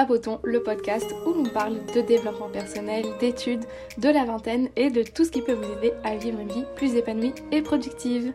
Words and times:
Papoton, 0.00 0.40
le 0.44 0.62
podcast 0.62 1.14
où 1.26 1.34
on 1.36 1.42
parle 1.50 1.74
de 1.94 2.00
développement 2.00 2.48
personnel, 2.48 3.04
d'études, 3.20 3.66
de 3.98 4.08
la 4.08 4.24
vingtaine 4.24 4.70
et 4.74 4.88
de 4.88 5.02
tout 5.02 5.26
ce 5.26 5.30
qui 5.30 5.42
peut 5.42 5.52
vous 5.52 5.72
aider 5.74 5.92
à 6.04 6.16
vivre 6.16 6.40
une 6.40 6.48
vie 6.48 6.64
plus 6.74 6.94
épanouie 6.94 7.34
et 7.52 7.60
productive. 7.60 8.32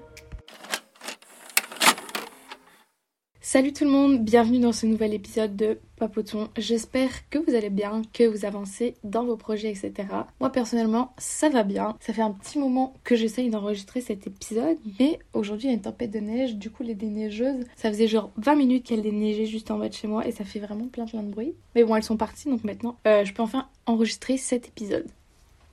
Salut 3.56 3.72
tout 3.72 3.86
le 3.86 3.90
monde, 3.90 4.20
bienvenue 4.20 4.60
dans 4.60 4.74
ce 4.74 4.86
nouvel 4.86 5.14
épisode 5.14 5.56
de 5.56 5.80
Papoton. 5.96 6.50
J'espère 6.58 7.30
que 7.30 7.40
vous 7.40 7.56
allez 7.56 7.70
bien, 7.70 8.02
que 8.12 8.26
vous 8.26 8.44
avancez 8.44 8.96
dans 9.06 9.24
vos 9.24 9.38
projets, 9.38 9.70
etc. 9.70 9.94
Moi 10.42 10.50
personnellement, 10.50 11.14
ça 11.18 11.48
va 11.48 11.64
bien. 11.64 11.96
Ça 12.02 12.12
fait 12.12 12.22
un 12.22 12.32
petit 12.32 12.60
moment 12.60 12.94
que 13.06 13.16
j'essaye 13.16 13.50
d'enregistrer 13.50 14.02
cet 14.02 14.28
épisode, 14.28 14.76
mais 15.00 15.20
aujourd'hui 15.32 15.68
il 15.68 15.70
y 15.70 15.72
a 15.72 15.76
une 15.76 15.82
tempête 15.82 16.12
de 16.12 16.20
neige, 16.20 16.58
du 16.58 16.70
coup 16.70 16.84
les 16.84 16.96
déneigeuses, 16.96 17.64
ça 17.78 17.90
faisait 17.90 18.10
genre 18.10 18.30
20 18.36 18.56
minutes 18.56 18.86
qu'elles 18.86 19.02
déneigeaient 19.02 19.46
juste 19.46 19.72
en 19.72 19.78
bas 19.78 19.88
de 19.88 19.94
chez 19.94 20.10
moi 20.10 20.28
et 20.28 20.34
ça 20.34 20.44
fait 20.44 20.60
vraiment 20.60 20.88
plein 20.88 21.06
plein 21.06 21.24
de 21.24 21.32
bruit. 21.32 21.54
Mais 21.76 21.86
bon, 21.86 21.96
elles 21.96 22.04
sont 22.04 22.18
parties 22.18 22.50
donc 22.50 22.66
maintenant 22.66 22.98
euh, 23.08 23.24
je 23.24 23.34
peux 23.34 23.42
enfin 23.42 23.70
enregistrer 23.86 24.36
cet 24.36 24.68
épisode. 24.68 25.08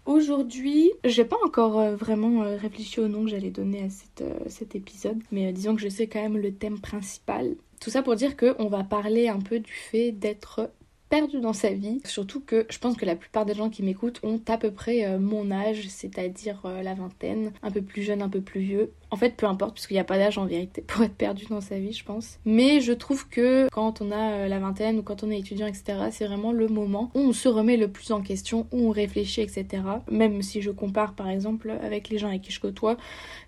Aujourd'hui, 0.07 0.93
j'ai 1.05 1.25
pas 1.25 1.37
encore 1.45 1.81
euh, 1.81 1.97
vraiment 1.97 2.45
euh, 2.45 2.57
réfléchi 2.57 3.01
au 3.01 3.09
nom 3.09 3.25
que 3.25 3.31
j'allais 3.31 3.51
donner 3.51 3.85
à 3.85 3.89
cet 4.49 4.77
épisode, 4.77 5.19
mais 5.33 5.53
disons 5.53 5.75
que 5.75 5.81
je 5.81 5.89
sais 5.89 6.07
quand 6.07 6.23
même 6.23 6.39
le 6.39 6.53
thème 6.53 6.79
principal. 6.79 7.57
Tout 7.83 7.91
ça 7.91 8.05
pour 8.05 8.15
dire 8.15 8.37
qu'on 8.37 8.69
va 8.69 8.85
parler 8.85 9.27
un 9.27 9.41
peu 9.41 9.59
du 9.59 9.73
fait 9.73 10.13
d'être 10.13 10.71
perdu 11.09 11.41
dans 11.41 11.53
sa 11.53 11.71
vie. 11.71 12.01
Surtout 12.05 12.39
que 12.41 12.65
je 12.71 12.79
pense 12.79 12.97
que 12.97 13.05
la 13.05 13.17
plupart 13.17 13.45
des 13.45 13.55
gens 13.55 13.71
qui 13.71 13.83
m'écoutent 13.83 14.21
ont 14.23 14.41
à 14.47 14.57
peu 14.57 14.71
près 14.71 15.19
mon 15.19 15.51
âge, 15.51 15.89
c'est-à-dire 15.89 16.63
la 16.65 16.95
vingtaine, 16.95 17.53
un 17.61 17.73
peu 17.73 17.83
plus 17.83 18.03
jeune, 18.03 18.23
un 18.23 18.29
peu 18.29 18.41
plus 18.41 18.61
vieux. 18.61 18.93
En 19.13 19.17
fait, 19.17 19.37
peu 19.37 19.45
importe, 19.45 19.75
puisqu'il 19.75 19.93
n'y 19.93 20.01
a 20.01 20.05
pas 20.05 20.17
d'âge 20.17 20.39
en 20.39 20.47
vérité 20.47 20.81
pour 20.81 21.05
être 21.05 21.15
perdu 21.15 21.45
dans 21.51 21.61
sa 21.61 21.79
vie, 21.79 21.93
je 21.93 22.03
pense. 22.03 22.39
Mais 22.47 22.81
je 22.81 22.95
trouve 22.95 23.29
que 23.29 23.69
quand 23.71 24.01
on 24.01 24.11
a 24.11 24.33
euh, 24.33 24.49
la 24.49 24.59
vingtaine 24.59 24.99
ou 24.99 25.03
quand 25.03 25.23
on 25.23 25.31
est 25.31 25.39
étudiant, 25.39 25.67
etc., 25.67 25.99
c'est 26.11 26.27
vraiment 26.27 26.51
le 26.51 26.67
moment 26.67 27.11
où 27.15 27.21
on 27.21 27.33
se 27.35 27.47
remet 27.47 27.77
le 27.77 27.89
plus 27.89 28.11
en 28.11 28.23
question, 28.23 28.67
où 28.73 28.89
on 28.89 28.91
réfléchit, 28.91 29.43
etc. 29.43 29.67
Même 30.11 30.41
si 30.41 30.63
je 30.63 30.71
compare 30.71 31.13
par 31.13 31.29
exemple 31.29 31.75
avec 31.83 32.09
les 32.09 32.17
gens 32.17 32.29
avec 32.29 32.41
qui 32.41 32.53
je 32.53 32.61
côtoie, 32.61 32.97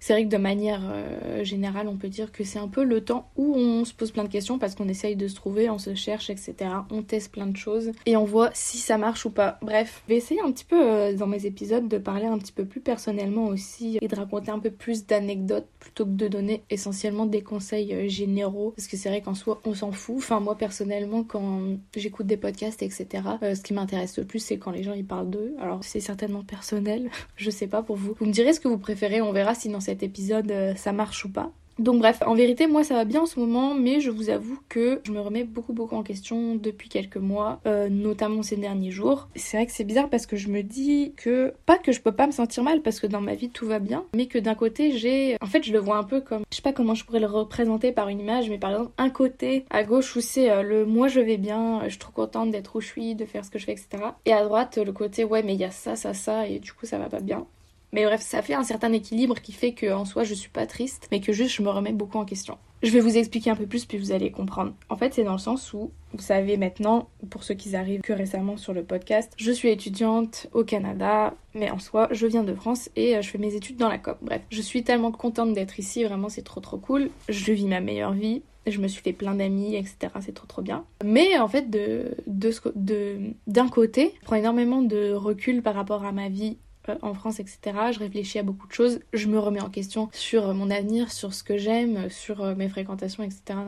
c'est 0.00 0.12
vrai 0.12 0.24
que 0.24 0.28
de 0.28 0.36
manière 0.36 0.82
euh, 0.84 1.44
générale, 1.44 1.88
on 1.88 1.96
peut 1.96 2.08
dire 2.08 2.30
que 2.30 2.44
c'est 2.44 2.58
un 2.58 2.68
peu 2.68 2.84
le 2.84 3.02
temps 3.02 3.30
où 3.36 3.54
on 3.56 3.86
se 3.86 3.94
pose 3.94 4.10
plein 4.10 4.24
de 4.24 4.28
questions 4.28 4.58
parce 4.58 4.74
qu'on 4.74 4.88
essaye 4.88 5.16
de 5.16 5.28
se 5.28 5.34
trouver, 5.34 5.70
on 5.70 5.78
se 5.78 5.94
cherche, 5.94 6.28
etc. 6.28 6.54
On 6.90 7.02
teste 7.02 7.32
plein 7.32 7.46
de 7.46 7.56
choses 7.56 7.92
et 8.04 8.18
on 8.18 8.24
voit 8.24 8.50
si 8.52 8.76
ça 8.76 8.98
marche 8.98 9.24
ou 9.24 9.30
pas. 9.30 9.58
Bref, 9.62 10.02
je 10.06 10.12
vais 10.12 10.18
essayer 10.18 10.42
un 10.42 10.52
petit 10.52 10.66
peu 10.66 10.78
euh, 10.78 11.14
dans 11.14 11.26
mes 11.26 11.46
épisodes 11.46 11.88
de 11.88 11.96
parler 11.96 12.26
un 12.26 12.36
petit 12.36 12.52
peu 12.52 12.66
plus 12.66 12.82
personnellement 12.82 13.46
aussi 13.46 13.96
et 14.02 14.08
de 14.08 14.14
raconter 14.14 14.50
un 14.50 14.58
peu 14.58 14.70
plus 14.70 15.06
d'anecdotes 15.06 15.53
plutôt 15.78 16.04
que 16.04 16.10
de 16.10 16.28
donner 16.28 16.62
essentiellement 16.70 17.26
des 17.26 17.42
conseils 17.42 17.92
euh, 17.94 18.08
généraux 18.08 18.72
parce 18.76 18.88
que 18.88 18.96
c'est 18.96 19.08
vrai 19.08 19.20
qu'en 19.20 19.34
soi 19.34 19.60
on 19.64 19.74
s'en 19.74 19.92
fout. 19.92 20.16
Enfin 20.18 20.40
moi 20.40 20.56
personnellement 20.56 21.24
quand 21.24 21.76
j'écoute 21.96 22.26
des 22.26 22.36
podcasts 22.36 22.82
etc 22.82 23.22
euh, 23.42 23.54
ce 23.54 23.62
qui 23.62 23.74
m'intéresse 23.74 24.18
le 24.18 24.24
plus 24.24 24.40
c'est 24.40 24.58
quand 24.58 24.70
les 24.70 24.82
gens 24.82 24.94
ils 24.94 25.06
parlent 25.06 25.30
d'eux. 25.30 25.54
Alors 25.60 25.84
c'est 25.84 26.00
certainement 26.00 26.44
personnel, 26.44 27.10
je 27.36 27.50
sais 27.50 27.66
pas 27.66 27.82
pour 27.82 27.96
vous. 27.96 28.14
Vous 28.18 28.26
me 28.26 28.32
direz 28.32 28.52
ce 28.52 28.60
que 28.60 28.68
vous 28.68 28.78
préférez, 28.78 29.20
on 29.20 29.32
verra 29.32 29.54
si 29.54 29.68
dans 29.68 29.80
cet 29.80 30.02
épisode 30.02 30.50
euh, 30.50 30.74
ça 30.74 30.92
marche 30.92 31.24
ou 31.24 31.30
pas. 31.30 31.52
Donc 31.78 31.98
bref, 31.98 32.22
en 32.24 32.34
vérité, 32.34 32.66
moi 32.66 32.84
ça 32.84 32.94
va 32.94 33.04
bien 33.04 33.22
en 33.22 33.26
ce 33.26 33.38
moment, 33.40 33.74
mais 33.74 34.00
je 34.00 34.10
vous 34.10 34.30
avoue 34.30 34.58
que 34.68 35.00
je 35.04 35.12
me 35.12 35.20
remets 35.20 35.44
beaucoup 35.44 35.72
beaucoup 35.72 35.96
en 35.96 36.02
question 36.02 36.54
depuis 36.54 36.88
quelques 36.88 37.16
mois, 37.16 37.60
euh, 37.66 37.88
notamment 37.88 38.42
ces 38.42 38.56
derniers 38.56 38.92
jours. 38.92 39.28
C'est 39.34 39.56
vrai 39.56 39.66
que 39.66 39.72
c'est 39.72 39.84
bizarre 39.84 40.08
parce 40.08 40.26
que 40.26 40.36
je 40.36 40.48
me 40.48 40.62
dis 40.62 41.12
que, 41.16 41.52
pas 41.66 41.78
que 41.78 41.92
je 41.92 42.00
peux 42.00 42.12
pas 42.12 42.26
me 42.26 42.32
sentir 42.32 42.62
mal 42.62 42.80
parce 42.82 43.00
que 43.00 43.06
dans 43.06 43.20
ma 43.20 43.34
vie 43.34 43.50
tout 43.50 43.66
va 43.66 43.80
bien, 43.80 44.04
mais 44.14 44.26
que 44.26 44.38
d'un 44.38 44.54
côté 44.54 44.92
j'ai... 44.96 45.36
En 45.40 45.46
fait 45.46 45.64
je 45.64 45.72
le 45.72 45.80
vois 45.80 45.96
un 45.96 46.04
peu 46.04 46.20
comme... 46.20 46.44
Je 46.50 46.56
sais 46.56 46.62
pas 46.62 46.72
comment 46.72 46.94
je 46.94 47.04
pourrais 47.04 47.20
le 47.20 47.26
représenter 47.26 47.90
par 47.90 48.08
une 48.08 48.20
image, 48.20 48.48
mais 48.48 48.58
par 48.58 48.70
exemple 48.70 48.92
un 48.98 49.10
côté 49.10 49.64
à 49.70 49.82
gauche 49.82 50.14
où 50.14 50.20
c'est 50.20 50.50
euh, 50.50 50.62
le 50.62 50.86
moi 50.86 51.08
je 51.08 51.20
vais 51.20 51.38
bien, 51.38 51.80
je 51.84 51.90
suis 51.90 51.98
trop 51.98 52.12
contente 52.12 52.52
d'être 52.52 52.76
où 52.76 52.80
je 52.80 52.86
suis, 52.86 53.14
de 53.16 53.24
faire 53.24 53.44
ce 53.44 53.50
que 53.50 53.58
je 53.58 53.64
fais, 53.64 53.72
etc. 53.72 53.88
Et 54.26 54.32
à 54.32 54.44
droite 54.44 54.78
le 54.78 54.92
côté 54.92 55.24
ouais 55.24 55.42
mais 55.42 55.54
il 55.54 55.60
y 55.60 55.64
a 55.64 55.70
ça, 55.72 55.96
ça, 55.96 56.14
ça, 56.14 56.46
et 56.46 56.60
du 56.60 56.72
coup 56.72 56.86
ça 56.86 56.98
va 56.98 57.08
pas 57.08 57.20
bien. 57.20 57.46
Mais 57.94 58.04
bref, 58.04 58.22
ça 58.22 58.42
fait 58.42 58.54
un 58.54 58.64
certain 58.64 58.92
équilibre 58.92 59.40
qui 59.40 59.52
fait 59.52 59.72
que 59.72 59.92
en 59.92 60.04
soi 60.04 60.24
je 60.24 60.34
suis 60.34 60.50
pas 60.50 60.66
triste, 60.66 61.06
mais 61.12 61.20
que 61.20 61.32
juste 61.32 61.54
je 61.54 61.62
me 61.62 61.70
remets 61.70 61.92
beaucoup 61.92 62.18
en 62.18 62.24
question. 62.24 62.58
Je 62.82 62.90
vais 62.90 62.98
vous 62.98 63.16
expliquer 63.16 63.50
un 63.50 63.54
peu 63.54 63.66
plus 63.66 63.84
puis 63.86 63.98
vous 63.98 64.10
allez 64.10 64.32
comprendre. 64.32 64.72
En 64.88 64.96
fait, 64.96 65.14
c'est 65.14 65.22
dans 65.22 65.32
le 65.32 65.38
sens 65.38 65.72
où 65.72 65.92
vous 66.12 66.22
savez 66.22 66.56
maintenant, 66.56 67.08
pour 67.30 67.44
ceux 67.44 67.54
qui 67.54 67.76
arrivent 67.76 68.00
que 68.00 68.12
récemment 68.12 68.56
sur 68.56 68.74
le 68.74 68.82
podcast, 68.82 69.32
je 69.36 69.52
suis 69.52 69.68
étudiante 69.68 70.48
au 70.52 70.64
Canada, 70.64 71.34
mais 71.54 71.70
en 71.70 71.78
soi, 71.78 72.08
je 72.10 72.26
viens 72.26 72.42
de 72.42 72.52
France 72.52 72.90
et 72.96 73.16
euh, 73.16 73.22
je 73.22 73.30
fais 73.30 73.38
mes 73.38 73.54
études 73.54 73.76
dans 73.76 73.88
la 73.88 73.98
COP. 73.98 74.18
Bref, 74.22 74.42
je 74.50 74.60
suis 74.60 74.82
tellement 74.82 75.12
contente 75.12 75.52
d'être 75.52 75.78
ici, 75.78 76.02
vraiment 76.02 76.28
c'est 76.28 76.42
trop 76.42 76.60
trop 76.60 76.78
cool. 76.78 77.10
Je 77.28 77.52
vis 77.52 77.66
ma 77.66 77.80
meilleure 77.80 78.12
vie, 78.12 78.42
je 78.66 78.80
me 78.80 78.88
suis 78.88 79.02
fait 79.02 79.12
plein 79.12 79.34
d'amis, 79.34 79.76
etc. 79.76 79.96
C'est 80.20 80.34
trop 80.34 80.46
trop 80.46 80.62
bien. 80.62 80.84
Mais 81.04 81.38
en 81.38 81.48
fait, 81.48 81.70
de, 81.70 82.16
de, 82.26 83.18
d'un 83.46 83.68
côté, 83.68 84.14
je 84.20 84.24
prends 84.24 84.36
énormément 84.36 84.82
de 84.82 85.12
recul 85.12 85.62
par 85.62 85.74
rapport 85.74 86.04
à 86.04 86.12
ma 86.12 86.28
vie 86.28 86.58
en 87.02 87.14
France, 87.14 87.40
etc. 87.40 87.58
Je 87.92 87.98
réfléchis 87.98 88.38
à 88.38 88.42
beaucoup 88.42 88.66
de 88.66 88.72
choses. 88.72 89.00
Je 89.12 89.28
me 89.28 89.38
remets 89.38 89.60
en 89.60 89.70
question 89.70 90.08
sur 90.12 90.52
mon 90.54 90.70
avenir, 90.70 91.12
sur 91.12 91.34
ce 91.34 91.42
que 91.42 91.56
j'aime, 91.56 92.08
sur 92.10 92.42
euh, 92.42 92.54
mes 92.54 92.68
fréquentations, 92.68 93.22
etc. 93.22 93.58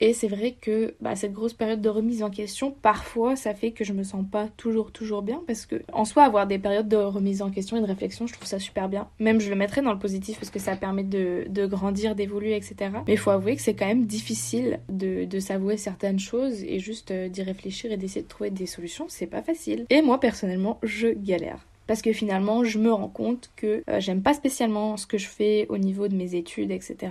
Et 0.00 0.12
c'est 0.12 0.28
vrai 0.28 0.56
que 0.60 0.94
bah, 1.00 1.16
cette 1.16 1.32
grosse 1.32 1.54
période 1.54 1.80
de 1.80 1.88
remise 1.88 2.22
en 2.22 2.30
question, 2.30 2.74
parfois, 2.82 3.36
ça 3.36 3.54
fait 3.54 3.72
que 3.72 3.84
je 3.84 3.92
me 3.92 4.02
sens 4.02 4.24
pas 4.30 4.48
toujours, 4.56 4.92
toujours 4.92 5.22
bien 5.22 5.42
parce 5.46 5.66
que, 5.66 5.82
en 5.92 6.04
soi, 6.04 6.24
avoir 6.24 6.46
des 6.46 6.58
périodes 6.58 6.88
de 6.88 6.96
remise 6.96 7.42
en 7.42 7.50
question 7.50 7.76
et 7.76 7.80
de 7.80 7.86
réflexion, 7.86 8.26
je 8.26 8.32
trouve 8.32 8.46
ça 8.46 8.58
super 8.58 8.88
bien. 8.88 9.08
Même 9.18 9.40
je 9.40 9.50
le 9.50 9.56
mettrais 9.56 9.82
dans 9.82 9.92
le 9.92 9.98
positif 9.98 10.38
parce 10.38 10.50
que 10.50 10.58
ça 10.58 10.76
permet 10.76 11.04
de, 11.04 11.46
de 11.48 11.66
grandir, 11.66 12.14
d'évoluer, 12.14 12.56
etc. 12.56 12.90
Mais 13.06 13.14
il 13.14 13.18
faut 13.18 13.30
avouer 13.30 13.56
que 13.56 13.62
c'est 13.62 13.74
quand 13.74 13.86
même 13.86 14.06
difficile 14.06 14.80
de, 14.88 15.24
de 15.24 15.40
s'avouer 15.40 15.76
certaines 15.76 16.18
choses 16.18 16.62
et 16.62 16.78
juste 16.78 17.10
euh, 17.10 17.28
d'y 17.28 17.42
réfléchir 17.42 17.92
et 17.92 17.96
d'essayer 17.96 18.22
de 18.22 18.28
trouver 18.28 18.50
des 18.50 18.66
solutions. 18.66 19.06
C'est 19.08 19.26
pas 19.26 19.42
facile. 19.42 19.86
Et 19.90 20.02
moi, 20.02 20.20
personnellement, 20.20 20.78
je 20.82 21.08
galère 21.08 21.67
parce 21.88 22.02
que 22.02 22.12
finalement 22.12 22.62
je 22.62 22.78
me 22.78 22.92
rends 22.92 23.08
compte 23.08 23.50
que 23.56 23.82
euh, 23.88 23.98
j'aime 23.98 24.22
pas 24.22 24.34
spécialement 24.34 24.96
ce 24.96 25.08
que 25.08 25.18
je 25.18 25.26
fais 25.26 25.66
au 25.70 25.78
niveau 25.78 26.06
de 26.06 26.14
mes 26.14 26.36
études, 26.36 26.70
etc. 26.70 27.10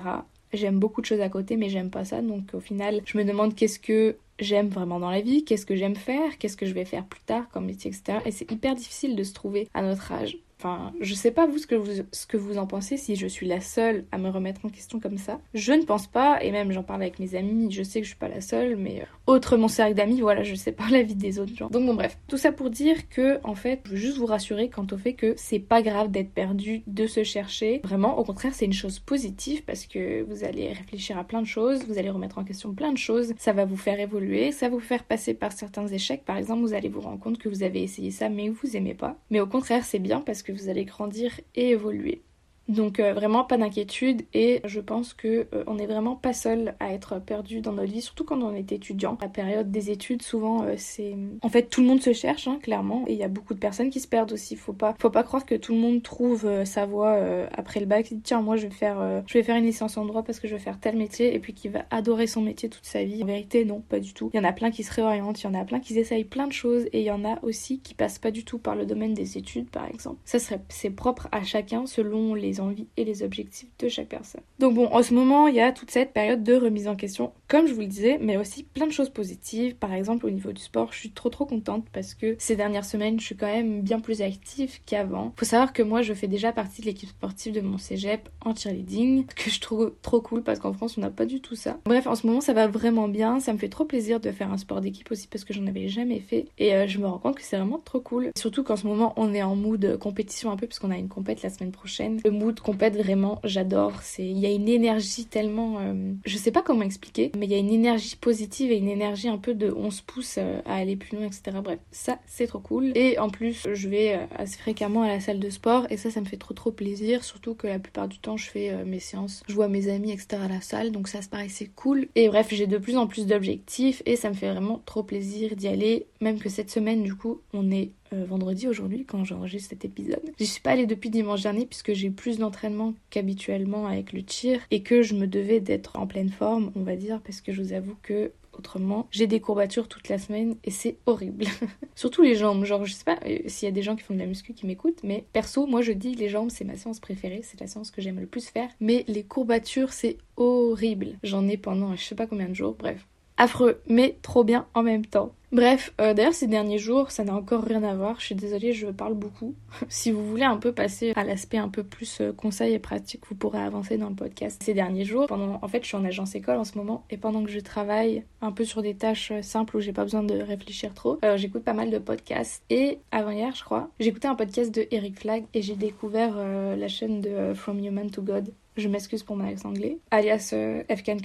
J'aime 0.53 0.79
beaucoup 0.79 1.01
de 1.01 1.05
choses 1.05 1.19
à 1.19 1.27
côté, 1.27 1.57
mais 1.57 1.67
j'aime 1.67 1.89
pas 1.89 2.05
ça. 2.05 2.21
Donc 2.21 2.53
au 2.53 2.61
final, 2.61 3.01
je 3.03 3.17
me 3.17 3.25
demande 3.25 3.53
qu'est-ce 3.53 3.79
que 3.79 4.15
j'aime 4.39 4.69
vraiment 4.69 4.99
dans 4.99 5.09
la 5.09 5.19
vie, 5.19 5.43
qu'est-ce 5.43 5.65
que 5.65 5.75
j'aime 5.75 5.95
faire, 5.95 6.37
qu'est-ce 6.37 6.55
que 6.55 6.65
je 6.65 6.73
vais 6.73 6.85
faire 6.85 7.05
plus 7.05 7.19
tard 7.25 7.49
comme 7.51 7.65
métier, 7.65 7.91
etc. 7.91 8.19
Et 8.25 8.31
c'est 8.31 8.49
hyper 8.49 8.75
difficile 8.75 9.17
de 9.17 9.23
se 9.23 9.33
trouver 9.33 9.67
à 9.73 9.81
notre 9.81 10.09
âge. 10.13 10.37
Enfin, 10.59 10.91
je 10.99 11.13
sais 11.13 11.31
pas 11.31 11.45
vous 11.45 11.57
ce 11.57 11.67
que 11.67 11.75
vous, 11.75 12.03
ce 12.11 12.25
que 12.25 12.37
vous 12.37 12.57
en 12.57 12.65
pensez, 12.65 12.97
si 12.97 13.15
je 13.15 13.27
suis 13.27 13.47
la 13.47 13.61
seule 13.61 14.05
à 14.11 14.17
me 14.17 14.29
remettre 14.29 14.65
en 14.65 14.69
question 14.69 14.99
comme 14.99 15.17
ça. 15.17 15.39
Je 15.53 15.73
ne 15.73 15.83
pense 15.83 16.07
pas, 16.07 16.43
et 16.43 16.51
même 16.51 16.71
j'en 16.71 16.83
parle 16.83 17.01
avec 17.01 17.19
mes 17.19 17.35
amis, 17.35 17.71
je 17.71 17.83
sais 17.83 17.99
que 17.99 18.05
je 18.05 18.11
suis 18.11 18.19
pas 18.19 18.27
la 18.27 18.41
seule, 18.41 18.75
mais 18.75 19.01
euh, 19.01 19.05
autre 19.33 19.57
mon 19.57 19.67
cercle 19.67 19.93
d'amis, 19.93 20.21
voilà, 20.21 20.43
je 20.43 20.55
sais 20.55 20.71
pas 20.71 20.87
la 20.91 21.03
vie 21.03 21.15
des 21.15 21.39
autres 21.39 21.55
gens. 21.55 21.69
Donc 21.69 21.85
bon 21.85 21.93
bref, 21.93 22.17
tout 22.27 22.37
ça 22.37 22.51
pour 22.51 22.69
dire 22.69 23.09
que, 23.09 23.39
en 23.43 23.55
fait, 23.55 23.81
je 23.85 23.91
veux 23.91 23.97
juste 23.97 24.17
vous 24.17 24.25
rassurer 24.25 24.69
quant 24.69 24.87
au 24.91 24.97
fait 24.97 25.13
que 25.13 25.33
c'est 25.37 25.59
pas 25.59 25.81
grave 25.81 26.09
d'être 26.09 26.31
perdu, 26.31 26.81
de 26.87 27.05
se 27.07 27.23
chercher. 27.23 27.81
Vraiment, 27.83 28.17
au 28.17 28.23
contraire, 28.23 28.53
c'est 28.53 28.65
une 28.65 28.73
chose 28.73 28.99
positive 28.99 29.63
parce 29.63 29.85
que 29.85 30.23
vous 30.23 30.43
allez 30.43 30.69
réfléchir 30.69 31.17
à 31.17 31.23
plein 31.23 31.41
de 31.41 31.47
choses, 31.47 31.85
vous 31.87 31.97
allez 31.97 32.09
remettre 32.09 32.39
en 32.39 32.43
question 32.43 32.73
plein 32.73 32.91
de 32.91 32.97
choses, 32.97 33.33
ça 33.37 33.53
va 33.53 33.65
vous 33.65 33.77
faire 33.77 33.99
évoluer, 33.99 34.51
ça 34.51 34.69
va 34.69 34.75
vous 34.75 34.81
faire 34.81 35.03
passer 35.03 35.33
par 35.33 35.51
certains 35.51 35.87
échecs. 35.87 36.23
Par 36.25 36.37
exemple, 36.37 36.61
vous 36.61 36.73
allez 36.73 36.89
vous 36.89 37.01
rendre 37.01 37.19
compte 37.19 37.37
que 37.37 37.49
vous 37.49 37.63
avez 37.63 37.83
essayé 37.83 38.11
ça 38.11 38.29
mais 38.29 38.49
vous 38.49 38.75
aimez 38.75 38.93
pas. 38.93 39.17
Mais 39.29 39.39
au 39.39 39.47
contraire, 39.47 39.85
c'est 39.85 39.99
bien 39.99 40.21
parce 40.21 40.43
que 40.43 40.46
que 40.47 40.53
vous 40.53 40.69
allez 40.69 40.85
grandir 40.85 41.41
et 41.55 41.71
évoluer. 41.71 42.23
Donc 42.67 42.99
euh, 42.99 43.13
vraiment 43.13 43.43
pas 43.43 43.57
d'inquiétude 43.57 44.25
et 44.33 44.61
je 44.65 44.79
pense 44.79 45.13
que 45.13 45.47
euh, 45.53 45.63
on 45.67 45.75
n'est 45.75 45.85
vraiment 45.85 46.15
pas 46.15 46.33
seul 46.33 46.75
à 46.79 46.93
être 46.93 47.19
perdu 47.19 47.61
dans 47.61 47.71
notre 47.71 47.91
vie, 47.91 48.01
surtout 48.01 48.25
quand 48.25 48.41
on 48.41 48.53
est 48.53 48.71
étudiant. 48.71 49.17
La 49.21 49.29
période 49.29 49.71
des 49.71 49.89
études, 49.89 50.21
souvent 50.21 50.63
euh, 50.63 50.73
c'est, 50.77 51.15
en 51.41 51.49
fait 51.49 51.63
tout 51.63 51.81
le 51.81 51.87
monde 51.87 52.01
se 52.01 52.11
cherche 52.11 52.47
hein, 52.47 52.59
clairement 52.61 53.05
et 53.07 53.13
il 53.13 53.19
y 53.19 53.23
a 53.23 53.29
beaucoup 53.29 53.53
de 53.53 53.59
personnes 53.59 53.89
qui 53.89 53.99
se 53.99 54.07
perdent 54.07 54.33
aussi. 54.33 54.55
Faut 54.55 54.73
pas, 54.73 54.95
faut 54.99 55.09
pas 55.09 55.23
croire 55.23 55.45
que 55.45 55.55
tout 55.55 55.73
le 55.73 55.79
monde 55.79 56.03
trouve 56.03 56.47
sa 56.65 56.85
voie 56.85 57.17
après 57.53 57.79
le 57.79 57.85
bac. 57.85 58.13
Tiens 58.23 58.41
moi 58.41 58.57
je 58.57 58.67
vais 58.67 58.73
faire, 58.73 59.23
je 59.25 59.33
vais 59.33 59.43
faire 59.43 59.55
une 59.55 59.65
licence 59.65 59.97
en 59.97 60.05
droit 60.05 60.23
parce 60.23 60.39
que 60.39 60.47
je 60.47 60.53
veux 60.53 60.59
faire 60.59 60.79
tel 60.79 60.97
métier 60.97 61.33
et 61.33 61.39
puis 61.39 61.53
qui 61.53 61.69
va 61.69 61.85
adorer 61.89 62.27
son 62.27 62.41
métier 62.41 62.69
toute 62.69 62.85
sa 62.85 63.03
vie. 63.03 63.23
En 63.23 63.25
vérité 63.25 63.65
non, 63.65 63.81
pas 63.81 63.99
du 63.99 64.13
tout. 64.13 64.29
Il 64.33 64.37
y 64.37 64.39
en 64.39 64.43
a 64.43 64.53
plein 64.53 64.71
qui 64.71 64.83
se 64.83 64.93
réorientent, 64.93 65.41
il 65.41 65.45
y 65.45 65.49
en 65.49 65.53
a 65.53 65.63
plein 65.63 65.79
qui 65.79 65.97
essayent 65.97 66.25
plein 66.25 66.47
de 66.47 66.53
choses 66.53 66.85
et 66.91 66.99
il 66.99 67.05
y 67.05 67.11
en 67.11 67.25
a 67.25 67.39
aussi 67.43 67.79
qui 67.79 67.93
passent 67.93 68.19
pas 68.19 68.31
du 68.31 68.43
tout 68.43 68.59
par 68.59 68.75
le 68.75 68.85
domaine 68.85 69.13
des 69.13 69.37
études 69.37 69.69
par 69.69 69.87
exemple. 69.87 70.17
Ça 70.25 70.39
serait, 70.39 70.61
c'est 70.69 70.89
propre 70.89 71.27
à 71.31 71.43
chacun 71.43 71.85
selon 71.85 72.33
les 72.33 72.56
envies 72.59 72.87
et 72.97 73.03
les 73.03 73.23
objectifs 73.23 73.69
de 73.79 73.87
chaque 73.87 74.09
personne. 74.09 74.41
Donc 74.59 74.75
bon, 74.75 74.87
en 74.91 75.03
ce 75.03 75.13
moment, 75.13 75.47
il 75.47 75.55
y 75.55 75.61
a 75.61 75.71
toute 75.71 75.91
cette 75.91 76.13
période 76.13 76.43
de 76.43 76.53
remise 76.55 76.87
en 76.87 76.95
question, 76.95 77.31
comme 77.47 77.67
je 77.67 77.73
vous 77.73 77.81
le 77.81 77.87
disais, 77.87 78.17
mais 78.21 78.37
aussi 78.37 78.63
plein 78.63 78.87
de 78.87 78.91
choses 78.91 79.09
positives. 79.09 79.75
Par 79.75 79.93
exemple, 79.93 80.25
au 80.25 80.29
niveau 80.29 80.51
du 80.51 80.61
sport, 80.61 80.91
je 80.91 80.99
suis 80.99 81.11
trop 81.11 81.29
trop 81.29 81.45
contente 81.45 81.85
parce 81.91 82.13
que 82.13 82.35
ces 82.39 82.55
dernières 82.55 82.85
semaines, 82.85 83.19
je 83.19 83.25
suis 83.25 83.35
quand 83.35 83.47
même 83.47 83.81
bien 83.81 83.99
plus 83.99 84.21
active 84.21 84.79
qu'avant. 84.85 85.33
Faut 85.37 85.45
savoir 85.45 85.73
que 85.73 85.83
moi, 85.83 86.01
je 86.01 86.13
fais 86.13 86.27
déjà 86.27 86.51
partie 86.51 86.81
de 86.81 86.87
l'équipe 86.87 87.09
sportive 87.09 87.53
de 87.53 87.61
mon 87.61 87.77
cégep 87.77 88.29
en 88.41 88.55
cheerleading, 88.55 89.25
que 89.25 89.49
je 89.49 89.59
trouve 89.59 89.93
trop 90.01 90.21
cool 90.21 90.43
parce 90.43 90.59
qu'en 90.59 90.73
France, 90.73 90.97
on 90.97 91.01
n'a 91.01 91.09
pas 91.09 91.25
du 91.25 91.41
tout 91.41 91.55
ça. 91.55 91.77
Bref, 91.85 92.07
en 92.07 92.15
ce 92.15 92.27
moment, 92.27 92.41
ça 92.41 92.53
va 92.53 92.67
vraiment 92.67 93.07
bien. 93.07 93.39
Ça 93.39 93.53
me 93.53 93.57
fait 93.57 93.69
trop 93.69 93.85
plaisir 93.85 94.19
de 94.19 94.31
faire 94.31 94.51
un 94.51 94.57
sport 94.57 94.81
d'équipe 94.81 95.09
aussi 95.11 95.27
parce 95.27 95.43
que 95.43 95.53
j'en 95.53 95.67
avais 95.67 95.87
jamais 95.87 96.19
fait 96.19 96.45
et 96.57 96.73
euh, 96.73 96.87
je 96.87 96.99
me 96.99 97.07
rends 97.07 97.19
compte 97.19 97.35
que 97.35 97.43
c'est 97.43 97.57
vraiment 97.57 97.81
trop 97.83 97.99
cool. 97.99 98.31
Surtout 98.37 98.63
qu'en 98.63 98.75
ce 98.75 98.87
moment, 98.87 99.13
on 99.17 99.33
est 99.33 99.43
en 99.43 99.55
mood 99.55 99.97
compétition 99.97 100.51
un 100.51 100.57
peu 100.57 100.67
puisqu'on 100.67 100.91
a 100.91 100.97
une 100.97 101.09
compète 101.09 101.41
la 101.41 101.49
semaine 101.49 101.71
prochaine. 101.71 102.19
Le 102.23 102.31
mood 102.31 102.46
foot, 102.47 102.59
compète 102.61 102.95
vraiment, 102.95 103.39
j'adore. 103.43 104.01
C'est, 104.01 104.25
il 104.25 104.37
y 104.37 104.45
a 104.45 104.51
une 104.51 104.69
énergie 104.69 105.25
tellement, 105.25 105.79
euh, 105.79 106.13
je 106.25 106.37
sais 106.37 106.51
pas 106.51 106.61
comment 106.61 106.83
expliquer, 106.83 107.31
mais 107.37 107.45
il 107.45 107.51
y 107.51 107.55
a 107.55 107.57
une 107.57 107.73
énergie 107.73 108.15
positive 108.15 108.71
et 108.71 108.77
une 108.77 108.87
énergie 108.87 109.27
un 109.27 109.37
peu 109.37 109.53
de 109.53 109.73
on 109.75 109.91
se 109.91 110.01
pousse 110.01 110.35
euh, 110.37 110.61
à 110.65 110.75
aller 110.75 110.95
plus 110.95 111.17
loin, 111.17 111.25
etc. 111.25 111.57
Bref, 111.61 111.79
ça 111.91 112.19
c'est 112.25 112.47
trop 112.47 112.59
cool. 112.59 112.91
Et 112.95 113.19
en 113.19 113.29
plus, 113.29 113.67
je 113.71 113.89
vais 113.89 114.15
euh, 114.15 114.25
assez 114.37 114.57
fréquemment 114.57 115.01
à 115.01 115.07
la 115.07 115.19
salle 115.19 115.39
de 115.39 115.49
sport 115.49 115.87
et 115.89 115.97
ça, 115.97 116.09
ça 116.09 116.21
me 116.21 116.25
fait 116.25 116.37
trop 116.37 116.53
trop 116.53 116.71
plaisir. 116.71 117.23
Surtout 117.23 117.53
que 117.53 117.67
la 117.67 117.79
plupart 117.79 118.07
du 118.07 118.19
temps, 118.19 118.37
je 118.37 118.49
fais 118.49 118.83
mes 118.85 118.99
séances, 118.99 119.43
je 119.47 119.53
vois 119.53 119.67
mes 119.67 119.89
amis, 119.89 120.11
etc. 120.11 120.41
à 120.43 120.47
la 120.47 120.61
salle, 120.61 120.91
donc 120.91 121.07
ça 121.07 121.21
se 121.21 121.29
paraît 121.29 121.49
c'est 121.49 121.69
cool. 121.75 122.07
Et 122.15 122.29
bref, 122.29 122.47
j'ai 122.51 122.67
de 122.67 122.77
plus 122.77 122.97
en 122.97 123.07
plus 123.07 123.25
d'objectifs 123.27 124.01
et 124.05 124.15
ça 124.15 124.29
me 124.29 124.35
fait 124.35 124.51
vraiment 124.51 124.81
trop 124.85 125.03
plaisir 125.03 125.55
d'y 125.55 125.67
aller. 125.67 126.07
Même 126.21 126.39
que 126.39 126.49
cette 126.49 126.71
semaine, 126.71 127.03
du 127.03 127.15
coup, 127.15 127.41
on 127.53 127.69
est 127.71 127.91
euh, 128.13 128.25
vendredi 128.25 128.67
aujourd'hui 128.67 129.05
quand 129.05 129.23
j'enregistre 129.23 129.69
cet 129.69 129.85
épisode. 129.85 130.21
J'y 130.39 130.47
suis 130.47 130.61
pas 130.61 130.71
allée 130.71 130.85
depuis 130.85 131.09
dimanche 131.09 131.43
dernier 131.43 131.65
puisque 131.65 131.93
j'ai 131.93 132.09
plus 132.09 132.39
d'entraînement 132.39 132.93
qu'habituellement 133.09 133.87
avec 133.87 134.13
le 134.13 134.23
tir 134.23 134.59
et 134.71 134.83
que 134.83 135.01
je 135.01 135.15
me 135.15 135.27
devais 135.27 135.59
d'être 135.59 135.97
en 135.97 136.07
pleine 136.07 136.29
forme, 136.29 136.71
on 136.75 136.81
va 136.81 136.95
dire, 136.95 137.21
parce 137.21 137.41
que 137.41 137.51
je 137.51 137.61
vous 137.61 137.73
avoue 137.73 137.95
que 138.01 138.31
autrement. 138.57 139.07
J'ai 139.11 139.27
des 139.27 139.39
courbatures 139.39 139.87
toute 139.87 140.09
la 140.09 140.17
semaine 140.17 140.55
et 140.63 140.71
c'est 140.71 140.97
horrible. 141.05 141.45
Surtout 141.95 142.21
les 142.21 142.35
jambes. 142.35 142.65
Genre, 142.65 142.85
je 142.85 142.93
sais 142.93 143.03
pas 143.03 143.19
euh, 143.25 143.39
s'il 143.47 143.67
y 143.67 143.69
a 143.69 143.73
des 143.73 143.81
gens 143.81 143.95
qui 143.95 144.03
font 144.03 144.13
de 144.13 144.19
la 144.19 144.25
muscu 144.25 144.53
qui 144.53 144.65
m'écoutent, 144.65 145.03
mais 145.03 145.25
perso, 145.33 145.67
moi 145.67 145.81
je 145.81 145.91
dis 145.91 146.15
les 146.15 146.29
jambes, 146.29 146.49
c'est 146.49 146.65
ma 146.65 146.75
séance 146.75 146.99
préférée, 146.99 147.41
c'est 147.43 147.59
la 147.59 147.67
séance 147.67 147.91
que 147.91 148.01
j'aime 148.01 148.19
le 148.19 148.27
plus 148.27 148.47
faire. 148.47 148.69
Mais 148.79 149.05
les 149.07 149.23
courbatures, 149.23 149.93
c'est 149.93 150.17
horrible. 150.35 151.17
J'en 151.23 151.47
ai 151.47 151.57
pendant 151.57 151.95
je 151.95 152.03
sais 152.03 152.15
pas 152.15 152.27
combien 152.27 152.49
de 152.49 152.53
jours, 152.53 152.75
bref 152.77 153.05
affreux, 153.37 153.81
mais 153.87 154.17
trop 154.21 154.43
bien 154.43 154.65
en 154.73 154.83
même 154.83 155.05
temps. 155.05 155.31
Bref, 155.53 155.93
euh, 156.01 156.13
d'ailleurs 156.13 156.33
ces 156.33 156.47
derniers 156.47 156.77
jours, 156.77 157.09
ça 157.09 157.23
n'a 157.23 157.33
encore 157.33 157.63
rien 157.63 157.81
à 157.81 157.95
voir, 157.95 158.19
je 158.19 158.25
suis 158.25 158.35
désolée, 158.35 158.73
je 158.73 158.87
parle 158.87 159.13
beaucoup. 159.13 159.55
si 159.87 160.11
vous 160.11 160.25
voulez 160.27 160.43
un 160.43 160.57
peu 160.57 160.73
passer 160.73 161.13
à 161.15 161.23
l'aspect 161.23 161.57
un 161.57 161.69
peu 161.69 161.83
plus 161.83 162.19
euh, 162.19 162.33
conseil 162.33 162.73
et 162.73 162.79
pratique, 162.79 163.21
vous 163.29 163.35
pourrez 163.35 163.59
avancer 163.59 163.97
dans 163.97 164.09
le 164.09 164.15
podcast. 164.15 164.61
Ces 164.61 164.73
derniers 164.73 165.05
jours, 165.05 165.31
en 165.31 165.67
fait 165.69 165.83
je 165.83 165.87
suis 165.87 165.95
en 165.95 166.03
agence 166.03 166.35
école 166.35 166.57
en 166.57 166.65
ce 166.65 166.77
moment, 166.77 167.05
et 167.09 167.15
pendant 167.15 167.43
que 167.45 167.49
je 167.49 167.61
travaille 167.61 168.23
un 168.41 168.51
peu 168.51 168.65
sur 168.65 168.81
des 168.81 168.93
tâches 168.93 169.31
euh, 169.31 169.41
simples 169.41 169.77
où 169.77 169.79
j'ai 169.79 169.93
pas 169.93 170.03
besoin 170.03 170.21
de 170.21 170.35
réfléchir 170.35 170.93
trop, 170.93 171.17
j'écoute 171.35 171.63
pas 171.63 171.73
mal 171.73 171.91
de 171.91 171.97
podcasts. 171.97 172.61
Et 172.69 172.99
avant-hier, 173.11 173.55
je 173.55 173.63
crois, 173.63 173.89
j'écoutais 174.01 174.27
un 174.27 174.35
podcast 174.35 174.75
de 174.75 174.85
Eric 174.91 175.17
Flag 175.17 175.45
et 175.53 175.61
j'ai 175.61 175.75
découvert 175.75 176.35
la 176.35 176.87
chaîne 176.87 177.21
de 177.21 177.53
From 177.53 177.79
Human 177.79 178.09
to 178.09 178.21
God 178.21 178.51
je 178.81 178.87
m'excuse 178.89 179.23
pour 179.23 179.35
mon 179.35 179.47
accent 179.47 179.69
anglais, 179.69 179.97
alias 180.11 180.51
euh, 180.53 180.83
Efkan 180.89 181.17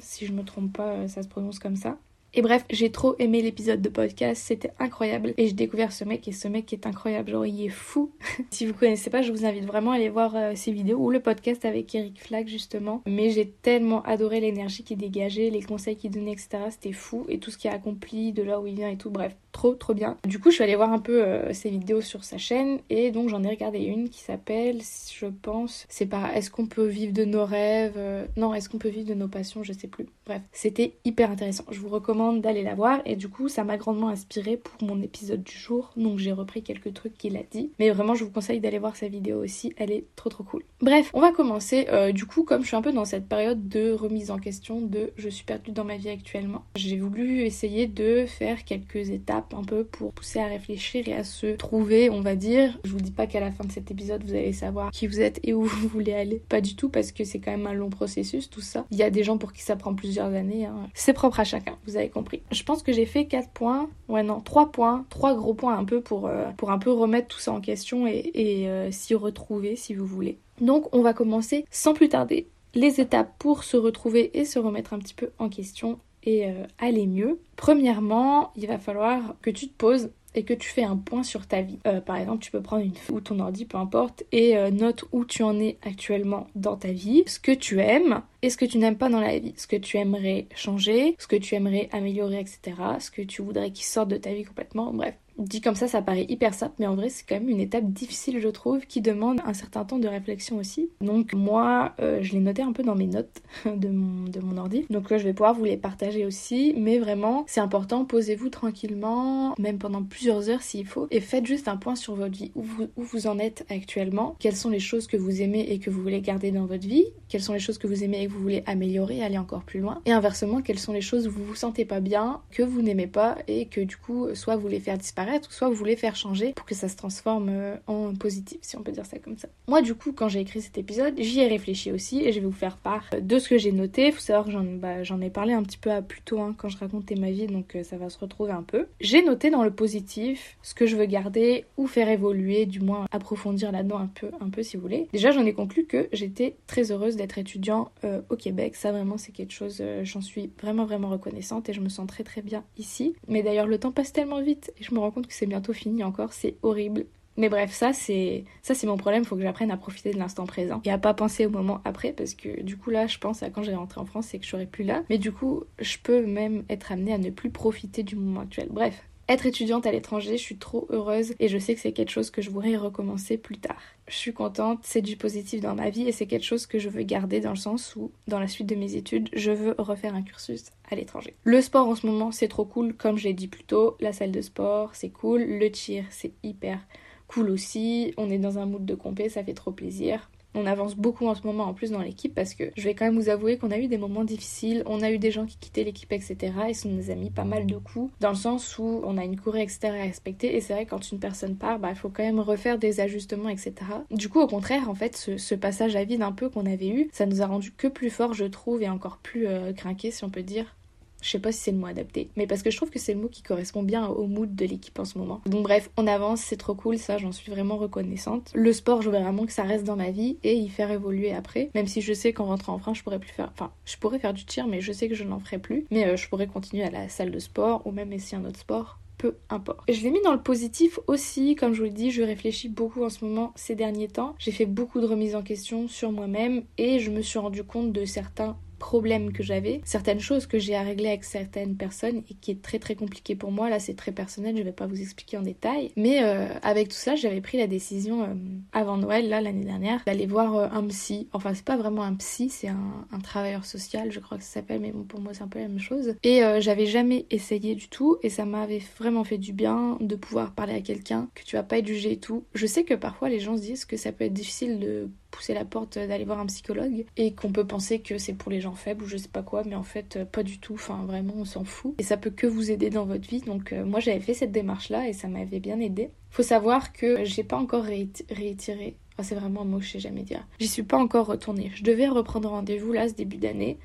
si 0.00 0.26
je 0.26 0.32
me 0.32 0.42
trompe 0.42 0.72
pas, 0.72 0.92
euh, 0.92 1.08
ça 1.08 1.22
se 1.22 1.28
prononce 1.28 1.58
comme 1.58 1.76
ça. 1.76 1.98
Et 2.38 2.42
bref, 2.42 2.66
j'ai 2.68 2.92
trop 2.92 3.16
aimé 3.18 3.40
l'épisode 3.40 3.80
de 3.80 3.88
podcast, 3.88 4.42
c'était 4.44 4.72
incroyable. 4.78 5.32
Et 5.38 5.46
j'ai 5.46 5.54
découvert 5.54 5.90
ce 5.90 6.04
mec 6.04 6.28
et 6.28 6.32
ce 6.32 6.48
mec 6.48 6.70
est 6.70 6.86
incroyable, 6.86 7.30
genre 7.30 7.46
il 7.46 7.64
est 7.64 7.70
fou. 7.70 8.10
si 8.50 8.66
vous 8.66 8.74
connaissez 8.74 9.08
pas, 9.08 9.22
je 9.22 9.32
vous 9.32 9.46
invite 9.46 9.64
vraiment 9.64 9.92
à 9.92 9.94
aller 9.94 10.10
voir 10.10 10.36
euh, 10.36 10.52
ses 10.54 10.70
vidéos 10.70 10.98
ou 10.98 11.10
le 11.10 11.20
podcast 11.20 11.64
avec 11.64 11.94
Eric 11.94 12.20
Flag 12.22 12.46
justement. 12.46 13.00
Mais 13.06 13.30
j'ai 13.30 13.48
tellement 13.48 14.02
adoré 14.02 14.40
l'énergie 14.40 14.84
qu'il 14.84 14.98
dégageait, 14.98 15.48
les 15.48 15.62
conseils 15.62 15.96
qu'il 15.96 16.10
donnait, 16.10 16.32
etc. 16.32 16.58
C'était 16.70 16.92
fou. 16.92 17.24
Et 17.30 17.38
tout 17.38 17.50
ce 17.50 17.56
qu'il 17.56 17.70
a 17.70 17.74
accompli, 17.74 18.34
de 18.34 18.42
là 18.42 18.60
où 18.60 18.66
il 18.66 18.74
vient 18.74 18.90
et 18.90 18.98
tout, 18.98 19.08
bref, 19.10 19.34
trop 19.56 19.74
trop 19.74 19.94
bien. 19.94 20.18
Du 20.26 20.38
coup, 20.38 20.50
je 20.50 20.56
suis 20.56 20.64
allée 20.64 20.76
voir 20.76 20.92
un 20.92 20.98
peu 20.98 21.22
euh, 21.22 21.54
ses 21.54 21.70
vidéos 21.70 22.02
sur 22.02 22.24
sa 22.24 22.36
chaîne 22.36 22.78
et 22.90 23.10
donc 23.10 23.30
j'en 23.30 23.42
ai 23.42 23.48
regardé 23.48 23.78
une 23.78 24.10
qui 24.10 24.20
s'appelle, 24.20 24.82
je 24.82 25.26
pense, 25.26 25.86
c'est 25.88 26.04
pas 26.04 26.30
est-ce 26.34 26.50
qu'on 26.50 26.66
peut 26.66 26.84
vivre 26.84 27.14
de 27.14 27.24
nos 27.24 27.46
rêves 27.46 27.94
euh, 27.96 28.26
Non, 28.36 28.52
est-ce 28.52 28.68
qu'on 28.68 28.76
peut 28.76 28.90
vivre 28.90 29.08
de 29.08 29.14
nos 29.14 29.28
passions 29.28 29.62
Je 29.62 29.72
sais 29.72 29.88
plus. 29.88 30.06
Bref, 30.26 30.42
c'était 30.52 30.96
hyper 31.06 31.30
intéressant. 31.30 31.64
Je 31.70 31.80
vous 31.80 31.88
recommande 31.88 32.42
d'aller 32.42 32.62
la 32.62 32.74
voir 32.74 33.00
et 33.06 33.16
du 33.16 33.28
coup, 33.28 33.48
ça 33.48 33.64
m'a 33.64 33.78
grandement 33.78 34.08
inspiré 34.08 34.58
pour 34.58 34.86
mon 34.86 35.00
épisode 35.00 35.42
du 35.42 35.56
jour. 35.56 35.90
Donc 35.96 36.18
j'ai 36.18 36.32
repris 36.32 36.62
quelques 36.62 36.92
trucs 36.92 37.16
qu'il 37.16 37.38
a 37.38 37.42
dit, 37.50 37.70
mais 37.78 37.88
vraiment, 37.88 38.14
je 38.14 38.24
vous 38.24 38.30
conseille 38.30 38.60
d'aller 38.60 38.78
voir 38.78 38.94
sa 38.94 39.08
vidéo 39.08 39.42
aussi. 39.42 39.72
Elle 39.78 39.90
est 39.90 40.04
trop 40.16 40.28
trop 40.28 40.44
cool. 40.44 40.64
Bref, 40.82 41.10
on 41.14 41.22
va 41.22 41.32
commencer. 41.32 41.86
Euh, 41.90 42.12
du 42.12 42.26
coup, 42.26 42.42
comme 42.42 42.60
je 42.60 42.66
suis 42.66 42.76
un 42.76 42.82
peu 42.82 42.92
dans 42.92 43.06
cette 43.06 43.26
période 43.26 43.70
de 43.70 43.92
remise 43.92 44.30
en 44.30 44.38
question 44.38 44.82
de 44.82 45.12
je 45.16 45.30
suis 45.30 45.46
perdue 45.46 45.70
dans 45.70 45.84
ma 45.84 45.96
vie 45.96 46.10
actuellement, 46.10 46.64
j'ai 46.76 46.98
voulu 46.98 47.40
essayer 47.40 47.86
de 47.86 48.26
faire 48.26 48.66
quelques 48.66 49.08
étapes 49.08 49.45
un 49.54 49.62
peu 49.62 49.84
pour 49.84 50.12
pousser 50.12 50.38
à 50.38 50.46
réfléchir 50.46 51.08
et 51.08 51.14
à 51.14 51.24
se 51.24 51.46
trouver, 51.56 52.10
on 52.10 52.20
va 52.20 52.34
dire. 52.34 52.78
Je 52.84 52.90
vous 52.90 53.00
dis 53.00 53.10
pas 53.10 53.26
qu'à 53.26 53.40
la 53.40 53.50
fin 53.50 53.64
de 53.64 53.72
cet 53.72 53.90
épisode 53.90 54.24
vous 54.24 54.34
allez 54.34 54.52
savoir 54.52 54.90
qui 54.90 55.06
vous 55.06 55.20
êtes 55.20 55.40
et 55.42 55.54
où 55.54 55.62
vous 55.64 55.88
voulez 55.88 56.12
aller. 56.12 56.42
Pas 56.48 56.60
du 56.60 56.76
tout 56.76 56.88
parce 56.88 57.12
que 57.12 57.24
c'est 57.24 57.38
quand 57.38 57.50
même 57.50 57.66
un 57.66 57.74
long 57.74 57.90
processus 57.90 58.50
tout 58.50 58.60
ça. 58.60 58.84
Il 58.90 58.96
y 58.96 59.02
a 59.02 59.10
des 59.10 59.24
gens 59.24 59.38
pour 59.38 59.52
qui 59.52 59.62
ça 59.62 59.76
prend 59.76 59.94
plusieurs 59.94 60.32
années. 60.34 60.66
Hein. 60.66 60.88
C'est 60.94 61.12
propre 61.12 61.40
à 61.40 61.44
chacun, 61.44 61.76
vous 61.86 61.96
avez 61.96 62.08
compris. 62.08 62.42
Je 62.50 62.62
pense 62.62 62.82
que 62.82 62.92
j'ai 62.92 63.06
fait 63.06 63.26
4 63.26 63.50
points, 63.50 63.88
ouais 64.08 64.22
non, 64.22 64.40
3 64.40 64.72
points, 64.72 65.04
3 65.10 65.34
gros 65.34 65.54
points 65.54 65.76
un 65.76 65.84
peu 65.84 66.00
pour, 66.00 66.26
euh, 66.26 66.46
pour 66.56 66.70
un 66.70 66.78
peu 66.78 66.90
remettre 66.90 67.28
tout 67.28 67.38
ça 67.38 67.52
en 67.52 67.60
question 67.60 68.06
et, 68.06 68.32
euh, 68.68 68.90
s'y 68.90 69.14
retrouver 69.14 69.76
si 69.76 69.94
vous 69.94 70.06
voulez. 70.06 70.38
Donc 70.60 70.94
on 70.94 71.02
va 71.02 71.12
commencer 71.12 71.64
sans 71.70 71.94
plus 71.94 72.08
tarder 72.08 72.46
les 72.74 73.00
étapes 73.00 73.32
pour 73.38 73.64
se 73.64 73.76
retrouver 73.76 74.38
et 74.38 74.44
se 74.44 74.58
remettre 74.58 74.92
un 74.92 74.98
petit 74.98 75.14
peu 75.14 75.30
en 75.38 75.48
question 75.48 75.98
euh, 76.26 76.64
aller 76.78 77.06
mieux. 77.06 77.40
Premièrement, 77.56 78.52
il 78.56 78.66
va 78.66 78.78
falloir 78.78 79.34
que 79.42 79.50
tu 79.50 79.68
te 79.68 79.74
poses 79.76 80.10
et 80.36 80.44
que 80.44 80.52
tu 80.52 80.68
fais 80.68 80.84
un 80.84 80.96
point 80.96 81.22
sur 81.22 81.46
ta 81.46 81.62
vie. 81.62 81.78
Euh, 81.86 82.00
par 82.00 82.16
exemple, 82.16 82.44
tu 82.44 82.50
peux 82.50 82.60
prendre 82.60 82.84
une 82.84 82.92
ou 83.10 83.20
ton 83.20 83.40
ordi, 83.40 83.64
peu 83.64 83.78
importe, 83.78 84.24
et 84.32 84.56
euh, 84.56 84.70
note 84.70 85.04
où 85.12 85.24
tu 85.24 85.42
en 85.42 85.58
es 85.58 85.78
actuellement 85.82 86.46
dans 86.54 86.76
ta 86.76 86.92
vie, 86.92 87.24
ce 87.26 87.40
que 87.40 87.52
tu 87.52 87.80
aimes 87.80 88.22
et 88.42 88.50
ce 88.50 88.58
que 88.58 88.66
tu 88.66 88.78
n'aimes 88.78 88.98
pas 88.98 89.08
dans 89.08 89.20
la 89.20 89.38
vie, 89.38 89.54
ce 89.56 89.66
que 89.66 89.76
tu 89.76 89.96
aimerais 89.96 90.46
changer, 90.54 91.16
ce 91.18 91.26
que 91.26 91.36
tu 91.36 91.54
aimerais 91.54 91.88
améliorer, 91.90 92.38
etc. 92.38 92.76
Ce 93.00 93.10
que 93.10 93.22
tu 93.22 93.40
voudrais 93.42 93.70
qu'il 93.70 93.86
sorte 93.86 94.08
de 94.08 94.18
ta 94.18 94.32
vie 94.34 94.44
complètement. 94.44 94.92
Bref, 94.92 95.14
Dit 95.38 95.60
comme 95.60 95.74
ça, 95.74 95.86
ça 95.86 96.00
paraît 96.00 96.26
hyper 96.28 96.54
simple, 96.54 96.74
mais 96.78 96.86
en 96.86 96.94
vrai, 96.94 97.10
c'est 97.10 97.24
quand 97.28 97.34
même 97.34 97.48
une 97.48 97.60
étape 97.60 97.84
difficile, 97.84 98.40
je 98.40 98.48
trouve, 98.48 98.86
qui 98.86 99.02
demande 99.02 99.40
un 99.44 99.52
certain 99.52 99.84
temps 99.84 99.98
de 99.98 100.08
réflexion 100.08 100.56
aussi. 100.56 100.88
Donc, 101.02 101.34
moi, 101.34 101.92
euh, 102.00 102.20
je 102.22 102.32
l'ai 102.32 102.40
noté 102.40 102.62
un 102.62 102.72
peu 102.72 102.82
dans 102.82 102.94
mes 102.94 103.06
notes 103.06 103.42
de 103.66 103.88
mon, 103.88 104.56
ordi. 104.56 104.86
Donc, 104.88 105.10
là, 105.10 105.18
je 105.18 105.24
vais 105.24 105.34
pouvoir 105.34 105.54
vous 105.54 105.64
les 105.64 105.76
partager 105.76 106.24
aussi. 106.24 106.74
Mais 106.78 106.98
vraiment, 106.98 107.44
c'est 107.46 107.60
important, 107.60 108.04
posez-vous 108.06 108.48
tranquillement, 108.48 109.54
même 109.58 109.78
pendant 109.78 110.02
plusieurs 110.02 110.48
heures 110.48 110.62
s'il 110.62 110.86
faut, 110.86 111.06
et 111.10 111.20
faites 111.20 111.44
juste 111.44 111.68
un 111.68 111.76
point 111.76 111.96
sur 111.96 112.14
votre 112.14 112.36
vie, 112.36 112.52
où 112.54 112.62
vous, 112.62 112.86
où 112.96 113.02
vous 113.02 113.26
en 113.26 113.38
êtes 113.38 113.66
actuellement, 113.68 114.36
quelles 114.38 114.56
sont 114.56 114.70
les 114.70 114.80
choses 114.80 115.06
que 115.06 115.16
vous 115.18 115.42
aimez 115.42 115.66
et 115.70 115.78
que 115.78 115.90
vous 115.90 116.00
voulez 116.00 116.20
garder 116.22 116.50
dans 116.50 116.64
votre 116.64 116.86
vie, 116.86 117.04
quelles 117.28 117.42
sont 117.42 117.52
les 117.52 117.58
choses 117.58 117.76
que 117.76 117.86
vous 117.86 118.02
aimez 118.04 118.22
et 118.22 118.26
que 118.26 118.32
vous 118.32 118.40
voulez 118.40 118.62
améliorer, 118.66 119.22
aller 119.22 119.38
encore 119.38 119.64
plus 119.64 119.80
loin, 119.80 120.00
et 120.06 120.12
inversement, 120.12 120.62
quelles 120.62 120.78
sont 120.78 120.92
les 120.92 121.00
choses 121.02 121.26
où 121.26 121.30
vous 121.30 121.44
vous 121.44 121.54
sentez 121.54 121.84
pas 121.84 122.00
bien, 122.00 122.40
que 122.50 122.62
vous 122.62 122.80
n'aimez 122.80 123.06
pas, 123.06 123.36
et 123.48 123.66
que 123.66 123.82
du 123.82 123.96
coup, 123.96 124.34
soit 124.34 124.56
vous 124.56 124.68
les 124.68 124.80
faire 124.80 124.96
disparaître, 124.96 125.25
soit 125.50 125.68
vous 125.68 125.74
voulez 125.74 125.96
faire 125.96 126.16
changer 126.16 126.52
pour 126.52 126.66
que 126.66 126.74
ça 126.74 126.88
se 126.88 126.96
transforme 126.96 127.48
euh, 127.50 127.76
en 127.86 128.14
positif, 128.14 128.58
si 128.62 128.76
on 128.76 128.82
peut 128.82 128.92
dire 128.92 129.06
ça 129.06 129.18
comme 129.18 129.36
ça. 129.36 129.48
Moi, 129.68 129.82
du 129.82 129.94
coup, 129.94 130.12
quand 130.12 130.28
j'ai 130.28 130.40
écrit 130.40 130.62
cet 130.62 130.78
épisode, 130.78 131.14
j'y 131.18 131.40
ai 131.40 131.48
réfléchi 131.48 131.92
aussi 131.92 132.20
et 132.22 132.32
je 132.32 132.40
vais 132.40 132.46
vous 132.46 132.52
faire 132.52 132.76
part 132.76 133.04
de 133.20 133.38
ce 133.38 133.48
que 133.48 133.58
j'ai 133.58 133.72
noté. 133.72 134.12
Faut 134.12 134.20
savoir 134.20 134.46
que 134.46 134.50
j'en 134.50 134.64
bah, 134.64 135.02
ai 135.22 135.30
parlé 135.30 135.52
un 135.52 135.62
petit 135.62 135.78
peu 135.78 135.90
à 135.90 136.02
plus 136.02 136.20
tôt 136.22 136.40
hein, 136.40 136.54
quand 136.56 136.68
je 136.68 136.78
racontais 136.78 137.14
ma 137.14 137.30
vie, 137.30 137.46
donc 137.46 137.76
euh, 137.76 137.82
ça 137.82 137.96
va 137.96 138.08
se 138.08 138.18
retrouver 138.18 138.52
un 138.52 138.62
peu. 138.62 138.86
J'ai 139.00 139.22
noté 139.22 139.50
dans 139.50 139.62
le 139.62 139.70
positif 139.70 140.56
ce 140.62 140.74
que 140.74 140.86
je 140.86 140.96
veux 140.96 141.06
garder 141.06 141.64
ou 141.76 141.86
faire 141.86 142.08
évoluer, 142.08 142.66
du 142.66 142.80
moins 142.80 143.06
approfondir 143.10 143.72
là-dedans 143.72 143.98
un 143.98 144.10
peu, 144.12 144.30
un 144.40 144.50
peu 144.50 144.62
si 144.62 144.76
vous 144.76 144.82
voulez. 144.82 145.08
Déjà, 145.12 145.30
j'en 145.30 145.44
ai 145.44 145.52
conclu 145.52 145.84
que 145.84 146.08
j'étais 146.12 146.56
très 146.66 146.90
heureuse 146.92 147.16
d'être 147.16 147.38
étudiant 147.38 147.90
euh, 148.04 148.20
au 148.30 148.36
Québec. 148.36 148.76
Ça, 148.76 148.92
vraiment, 148.92 149.18
c'est 149.18 149.32
quelque 149.32 149.52
chose, 149.52 149.82
j'en 150.02 150.20
suis 150.20 150.50
vraiment, 150.60 150.84
vraiment 150.84 151.08
reconnaissante 151.08 151.68
et 151.68 151.72
je 151.72 151.80
me 151.80 151.88
sens 151.88 152.06
très, 152.06 152.24
très 152.24 152.42
bien 152.42 152.64
ici. 152.78 153.14
Mais 153.28 153.42
d'ailleurs, 153.42 153.66
le 153.66 153.78
temps 153.78 153.92
passe 153.92 154.12
tellement 154.12 154.40
vite 154.40 154.72
et 154.78 154.84
je 154.84 154.94
me 154.94 154.98
rends 154.98 155.10
que 155.22 155.32
c'est 155.32 155.46
bientôt 155.46 155.72
fini 155.72 156.04
encore, 156.04 156.32
c'est 156.32 156.56
horrible. 156.62 157.06
Mais 157.36 157.48
bref, 157.50 157.72
ça 157.72 157.92
c'est 157.92 158.44
ça 158.62 158.74
c'est 158.74 158.86
mon 158.86 158.96
problème, 158.96 159.24
faut 159.24 159.36
que 159.36 159.42
j'apprenne 159.42 159.70
à 159.70 159.76
profiter 159.76 160.10
de 160.10 160.18
l'instant 160.18 160.46
présent 160.46 160.80
et 160.84 160.90
à 160.90 160.98
pas 160.98 161.12
penser 161.12 161.44
au 161.44 161.50
moment 161.50 161.80
après 161.84 162.12
parce 162.12 162.34
que 162.34 162.62
du 162.62 162.78
coup 162.78 162.90
là, 162.90 163.06
je 163.06 163.18
pense 163.18 163.42
à 163.42 163.50
quand 163.50 163.62
j'ai 163.62 163.74
rentré 163.74 164.00
en 164.00 164.06
France, 164.06 164.28
c'est 164.28 164.38
que 164.38 164.44
je 164.44 164.50
serai 164.50 164.66
plus 164.66 164.84
là, 164.84 165.02
mais 165.10 165.18
du 165.18 165.32
coup, 165.32 165.64
je 165.78 165.98
peux 166.02 166.24
même 166.24 166.64
être 166.70 166.92
amenée 166.92 167.12
à 167.12 167.18
ne 167.18 167.30
plus 167.30 167.50
profiter 167.50 168.02
du 168.02 168.16
moment 168.16 168.40
actuel. 168.40 168.68
Bref, 168.70 169.06
être 169.28 169.46
étudiante 169.46 169.86
à 169.86 169.92
l'étranger, 169.92 170.36
je 170.36 170.42
suis 170.42 170.56
trop 170.56 170.86
heureuse 170.90 171.34
et 171.40 171.48
je 171.48 171.58
sais 171.58 171.74
que 171.74 171.80
c'est 171.80 171.92
quelque 171.92 172.10
chose 172.10 172.30
que 172.30 172.42
je 172.42 172.50
voudrais 172.50 172.76
recommencer 172.76 173.36
plus 173.36 173.58
tard. 173.58 173.80
Je 174.06 174.14
suis 174.14 174.32
contente, 174.32 174.80
c'est 174.82 175.02
du 175.02 175.16
positif 175.16 175.60
dans 175.60 175.74
ma 175.74 175.90
vie 175.90 176.06
et 176.08 176.12
c'est 176.12 176.26
quelque 176.26 176.44
chose 176.44 176.66
que 176.66 176.78
je 176.78 176.88
veux 176.88 177.02
garder 177.02 177.40
dans 177.40 177.50
le 177.50 177.56
sens 177.56 177.96
où, 177.96 178.12
dans 178.28 178.38
la 178.38 178.46
suite 178.46 178.68
de 178.68 178.76
mes 178.76 178.94
études, 178.94 179.28
je 179.32 179.50
veux 179.50 179.74
refaire 179.78 180.14
un 180.14 180.22
cursus 180.22 180.66
à 180.90 180.94
l'étranger. 180.94 181.34
Le 181.42 181.60
sport 181.60 181.88
en 181.88 181.96
ce 181.96 182.06
moment, 182.06 182.30
c'est 182.30 182.48
trop 182.48 182.64
cool, 182.64 182.94
comme 182.94 183.18
je 183.18 183.24
l'ai 183.24 183.34
dit 183.34 183.48
plus 183.48 183.64
tôt. 183.64 183.96
La 184.00 184.12
salle 184.12 184.30
de 184.30 184.40
sport, 184.40 184.94
c'est 184.94 185.10
cool. 185.10 185.42
Le 185.42 185.70
tir, 185.70 186.04
c'est 186.10 186.32
hyper 186.44 186.78
cool 187.26 187.50
aussi. 187.50 188.14
On 188.16 188.30
est 188.30 188.38
dans 188.38 188.58
un 188.58 188.66
mood 188.66 188.84
de 188.84 188.94
compé, 188.94 189.28
ça 189.28 189.42
fait 189.42 189.54
trop 189.54 189.72
plaisir. 189.72 190.30
On 190.56 190.66
avance 190.66 190.96
beaucoup 190.96 191.26
en 191.26 191.34
ce 191.34 191.46
moment 191.46 191.64
en 191.64 191.74
plus 191.74 191.90
dans 191.90 192.00
l'équipe 192.00 192.34
parce 192.34 192.54
que 192.54 192.64
je 192.76 192.82
vais 192.82 192.94
quand 192.94 193.04
même 193.04 193.18
vous 193.18 193.28
avouer 193.28 193.58
qu'on 193.58 193.70
a 193.70 193.78
eu 193.78 193.88
des 193.88 193.98
moments 193.98 194.24
difficiles, 194.24 194.82
on 194.86 195.02
a 195.02 195.10
eu 195.10 195.18
des 195.18 195.30
gens 195.30 195.46
qui 195.46 195.58
quittaient 195.58 195.84
l'équipe, 195.84 196.12
etc. 196.12 196.36
Et 196.68 196.74
ça 196.74 196.88
nous 196.88 197.10
a 197.10 197.14
mis 197.14 197.30
pas 197.30 197.44
mal 197.44 197.66
de 197.66 197.76
coups 197.76 198.12
dans 198.20 198.30
le 198.30 198.36
sens 198.36 198.78
où 198.78 199.02
on 199.04 199.18
a 199.18 199.24
une 199.24 199.38
courée 199.38 199.60
extérieure 199.60 200.02
à 200.02 200.06
respecter 200.06 200.56
et 200.56 200.60
c'est 200.60 200.72
vrai 200.72 200.86
quand 200.86 201.12
une 201.12 201.18
personne 201.18 201.56
part, 201.56 201.78
bah 201.78 201.90
il 201.90 201.96
faut 201.96 202.08
quand 202.08 202.22
même 202.22 202.40
refaire 202.40 202.78
des 202.78 203.00
ajustements, 203.00 203.48
etc. 203.48 203.74
Du 204.10 204.28
coup, 204.28 204.40
au 204.40 204.46
contraire, 204.46 204.88
en 204.88 204.94
fait, 204.94 205.16
ce, 205.16 205.54
passage 205.54 205.96
à 205.96 206.04
vide 206.04 206.22
un 206.22 206.32
peu 206.32 206.50
qu'on 206.50 206.66
avait 206.66 206.88
eu, 206.88 207.08
ça 207.12 207.24
nous 207.24 207.40
a 207.40 207.46
rendu 207.46 207.72
que 207.72 207.88
plus 207.88 208.10
fort, 208.10 208.34
je 208.34 208.44
trouve, 208.44 208.82
et 208.82 208.88
encore 208.88 209.16
plus 209.18 209.46
euh, 209.46 209.72
si 210.10 210.24
on 210.24 210.30
peut 210.30 210.42
dire 210.42 210.76
Je 211.22 211.30
sais 211.30 211.38
pas 211.38 211.52
si 211.52 211.60
c'est 211.60 211.72
le 211.72 211.78
mot 211.78 211.86
adapté, 211.86 212.30
mais 212.36 212.46
parce 212.46 212.62
que 212.62 212.70
je 212.70 212.76
trouve 212.76 212.90
que 212.90 212.98
c'est 212.98 213.14
le 213.14 213.20
mot 213.20 213.28
qui 213.28 213.42
correspond 213.42 213.82
bien 213.82 214.06
au 214.06 214.26
mood 214.26 214.54
de 214.54 214.64
l'équipe 214.64 214.98
en 214.98 215.04
ce 215.04 215.18
moment. 215.18 215.40
Donc 215.46 215.62
bref, 215.62 215.90
on 215.96 216.06
avance, 216.06 216.40
c'est 216.40 216.56
trop 216.56 216.74
cool, 216.74 216.98
ça 216.98 217.18
j'en 217.18 217.32
suis 217.32 217.50
vraiment 217.50 217.76
reconnaissante. 217.76 218.50
Le 218.54 218.72
sport, 218.72 219.02
je 219.02 219.10
veux 219.10 219.18
vraiment 219.18 219.46
que 219.46 219.52
ça 219.52 219.62
reste 219.62 219.84
dans 219.84 219.96
ma 219.96 220.10
vie 220.10 220.38
et 220.44 220.54
y 220.54 220.68
faire 220.68 220.90
évoluer 220.90 221.32
après, 221.32 221.70
même 221.74 221.86
si 221.86 222.00
je 222.00 222.12
sais 222.12 222.32
qu'en 222.32 222.46
rentrant 222.46 222.74
en 222.74 222.78
France, 222.78 222.98
je 222.98 223.02
pourrais 223.02 223.18
plus 223.18 223.30
faire, 223.30 223.50
enfin, 223.52 223.72
je 223.84 223.96
pourrais 223.96 224.18
faire 224.18 224.34
du 224.34 224.44
tir, 224.44 224.66
mais 224.66 224.80
je 224.80 224.92
sais 224.92 225.08
que 225.08 225.14
je 225.14 225.24
n'en 225.24 225.40
ferai 225.40 225.58
plus. 225.58 225.86
Mais 225.90 226.06
euh, 226.06 226.16
je 226.16 226.28
pourrais 226.28 226.46
continuer 226.46 226.84
à 226.84 226.90
la 226.90 227.08
salle 227.08 227.30
de 227.30 227.38
sport 227.38 227.86
ou 227.86 227.92
même 227.92 228.12
essayer 228.12 228.38
un 228.38 228.44
autre 228.44 228.60
sport 228.60 229.00
peu 229.18 229.36
importe. 229.48 229.80
Je 229.88 230.02
l'ai 230.02 230.10
mis 230.10 230.20
dans 230.22 230.32
le 230.32 230.42
positif 230.42 230.98
aussi, 231.06 231.54
comme 231.54 231.72
je 231.72 231.78
vous 231.78 231.84
l'ai 231.84 231.90
dit, 231.90 232.10
je 232.10 232.22
réfléchis 232.22 232.68
beaucoup 232.68 233.04
en 233.04 233.08
ce 233.08 233.24
moment 233.24 233.52
ces 233.56 233.74
derniers 233.74 234.08
temps. 234.08 234.34
J'ai 234.38 234.52
fait 234.52 234.66
beaucoup 234.66 235.00
de 235.00 235.06
remises 235.06 235.34
en 235.34 235.42
question 235.42 235.88
sur 235.88 236.12
moi-même 236.12 236.64
et 236.78 236.98
je 236.98 237.10
me 237.10 237.22
suis 237.22 237.38
rendu 237.38 237.64
compte 237.64 237.92
de 237.92 238.04
certains 238.04 238.56
problèmes 238.86 239.32
que 239.32 239.42
j'avais, 239.42 239.80
certaines 239.84 240.20
choses 240.20 240.46
que 240.46 240.60
j'ai 240.60 240.76
à 240.76 240.82
régler 240.82 241.08
avec 241.08 241.24
certaines 241.24 241.74
personnes 241.74 242.22
et 242.30 242.34
qui 242.34 242.52
est 242.52 242.62
très 242.62 242.78
très 242.78 242.94
compliqué 242.94 243.34
pour 243.34 243.50
moi. 243.50 243.68
Là, 243.68 243.80
c'est 243.80 243.96
très 243.96 244.12
personnel, 244.12 244.56
je 244.56 244.62
vais 244.62 244.70
pas 244.70 244.86
vous 244.86 245.00
expliquer 245.00 245.36
en 245.36 245.42
détail. 245.42 245.90
Mais 245.96 246.22
euh, 246.22 246.46
avec 246.62 246.90
tout 246.90 246.96
ça, 246.96 247.16
j'avais 247.16 247.40
pris 247.40 247.58
la 247.58 247.66
décision 247.66 248.22
euh, 248.22 248.34
avant 248.72 248.96
Noël, 248.96 249.28
là, 249.28 249.40
l'année 249.40 249.64
dernière, 249.64 250.04
d'aller 250.06 250.26
voir 250.26 250.54
euh, 250.54 250.68
un 250.70 250.86
psy. 250.86 251.26
Enfin, 251.32 251.52
c'est 251.52 251.64
pas 251.64 251.76
vraiment 251.76 252.04
un 252.04 252.14
psy, 252.14 252.48
c'est 252.48 252.68
un, 252.68 253.08
un, 253.10 253.18
travailleur 253.18 253.64
social, 253.64 254.12
je 254.12 254.20
crois 254.20 254.38
que 254.38 254.44
ça 254.44 254.50
s'appelle, 254.60 254.80
mais 254.80 254.92
bon, 254.92 255.02
pour 255.02 255.18
moi, 255.18 255.34
c'est 255.34 255.42
un 255.42 255.48
peu 255.48 255.58
la 255.58 255.66
même 255.66 255.80
chose. 255.80 256.14
Et 256.22 256.42
j'avais 256.60 256.86
jamais 256.86 257.26
essayé 257.30 257.74
du 257.74 257.88
tout 257.88 258.18
et 258.22 258.30
ça 258.30 258.44
m'avait 258.44 258.82
vraiment 259.00 259.24
fait 259.24 259.38
du 259.38 259.52
bien 259.52 259.98
de 260.00 260.14
pouvoir 260.14 260.54
parler 260.54 260.74
à 260.74 260.80
quelqu'un, 260.80 261.28
que 261.34 261.42
tu 261.42 261.56
vas 261.56 261.64
pas 261.64 261.78
être 261.78 261.88
jugé 261.88 262.12
et 262.12 262.20
tout. 262.20 262.44
Je 262.54 262.66
sais 262.66 262.84
que 262.84 262.94
parfois 262.94 263.30
les 263.30 263.40
gens 263.40 263.56
se 263.56 263.62
disent 263.62 263.84
que 263.84 263.96
ça 263.96 264.12
peut 264.12 264.24
être 264.24 264.32
difficile 264.32 264.78
de 264.78 265.08
pousser 265.36 265.54
la 265.54 265.66
porte 265.66 265.98
d'aller 265.98 266.24
voir 266.24 266.40
un 266.40 266.46
psychologue 266.46 267.04
et 267.16 267.34
qu'on 267.34 267.52
peut 267.52 267.66
penser 267.66 268.00
que 268.00 268.16
c'est 268.16 268.32
pour 268.32 268.50
les 268.50 268.60
gens 268.60 268.74
faibles 268.74 269.04
ou 269.04 269.06
je 269.06 269.18
sais 269.18 269.28
pas 269.28 269.42
quoi, 269.42 269.62
mais 269.64 269.74
en 269.74 269.82
fait, 269.82 270.24
pas 270.24 270.42
du 270.42 270.58
tout. 270.58 270.74
Enfin, 270.74 271.04
vraiment, 271.06 271.34
on 271.36 271.44
s'en 271.44 271.64
fout. 271.64 271.94
Et 271.98 272.02
ça 272.02 272.16
peut 272.16 272.30
que 272.30 272.46
vous 272.46 272.70
aider 272.70 272.88
dans 272.88 273.04
votre 273.04 273.28
vie. 273.28 273.40
Donc, 273.40 273.72
euh, 273.72 273.84
moi, 273.84 274.00
j'avais 274.00 274.20
fait 274.20 274.32
cette 274.32 274.52
démarche-là 274.52 275.08
et 275.08 275.12
ça 275.12 275.28
m'avait 275.28 275.60
bien 275.60 275.78
aidé. 275.78 276.10
Faut 276.30 276.42
savoir 276.42 276.92
que 276.92 277.24
j'ai 277.24 277.44
pas 277.44 277.56
encore 277.56 277.84
réitéré. 277.84 278.96
c'est 279.22 279.34
vraiment 279.34 279.62
un 279.62 279.64
mot 279.64 279.78
que 279.78 279.84
je 279.84 279.92
sais 279.92 280.00
jamais 280.00 280.22
dire. 280.22 280.46
J'y 280.58 280.68
suis 280.68 280.82
pas 280.82 280.98
encore 280.98 281.26
retournée. 281.26 281.70
Je 281.74 281.84
devais 281.84 282.08
reprendre 282.08 282.48
rendez-vous 282.48 282.92
là 282.92 283.08
ce 283.08 283.14
début 283.14 283.36
d'année. 283.36 283.78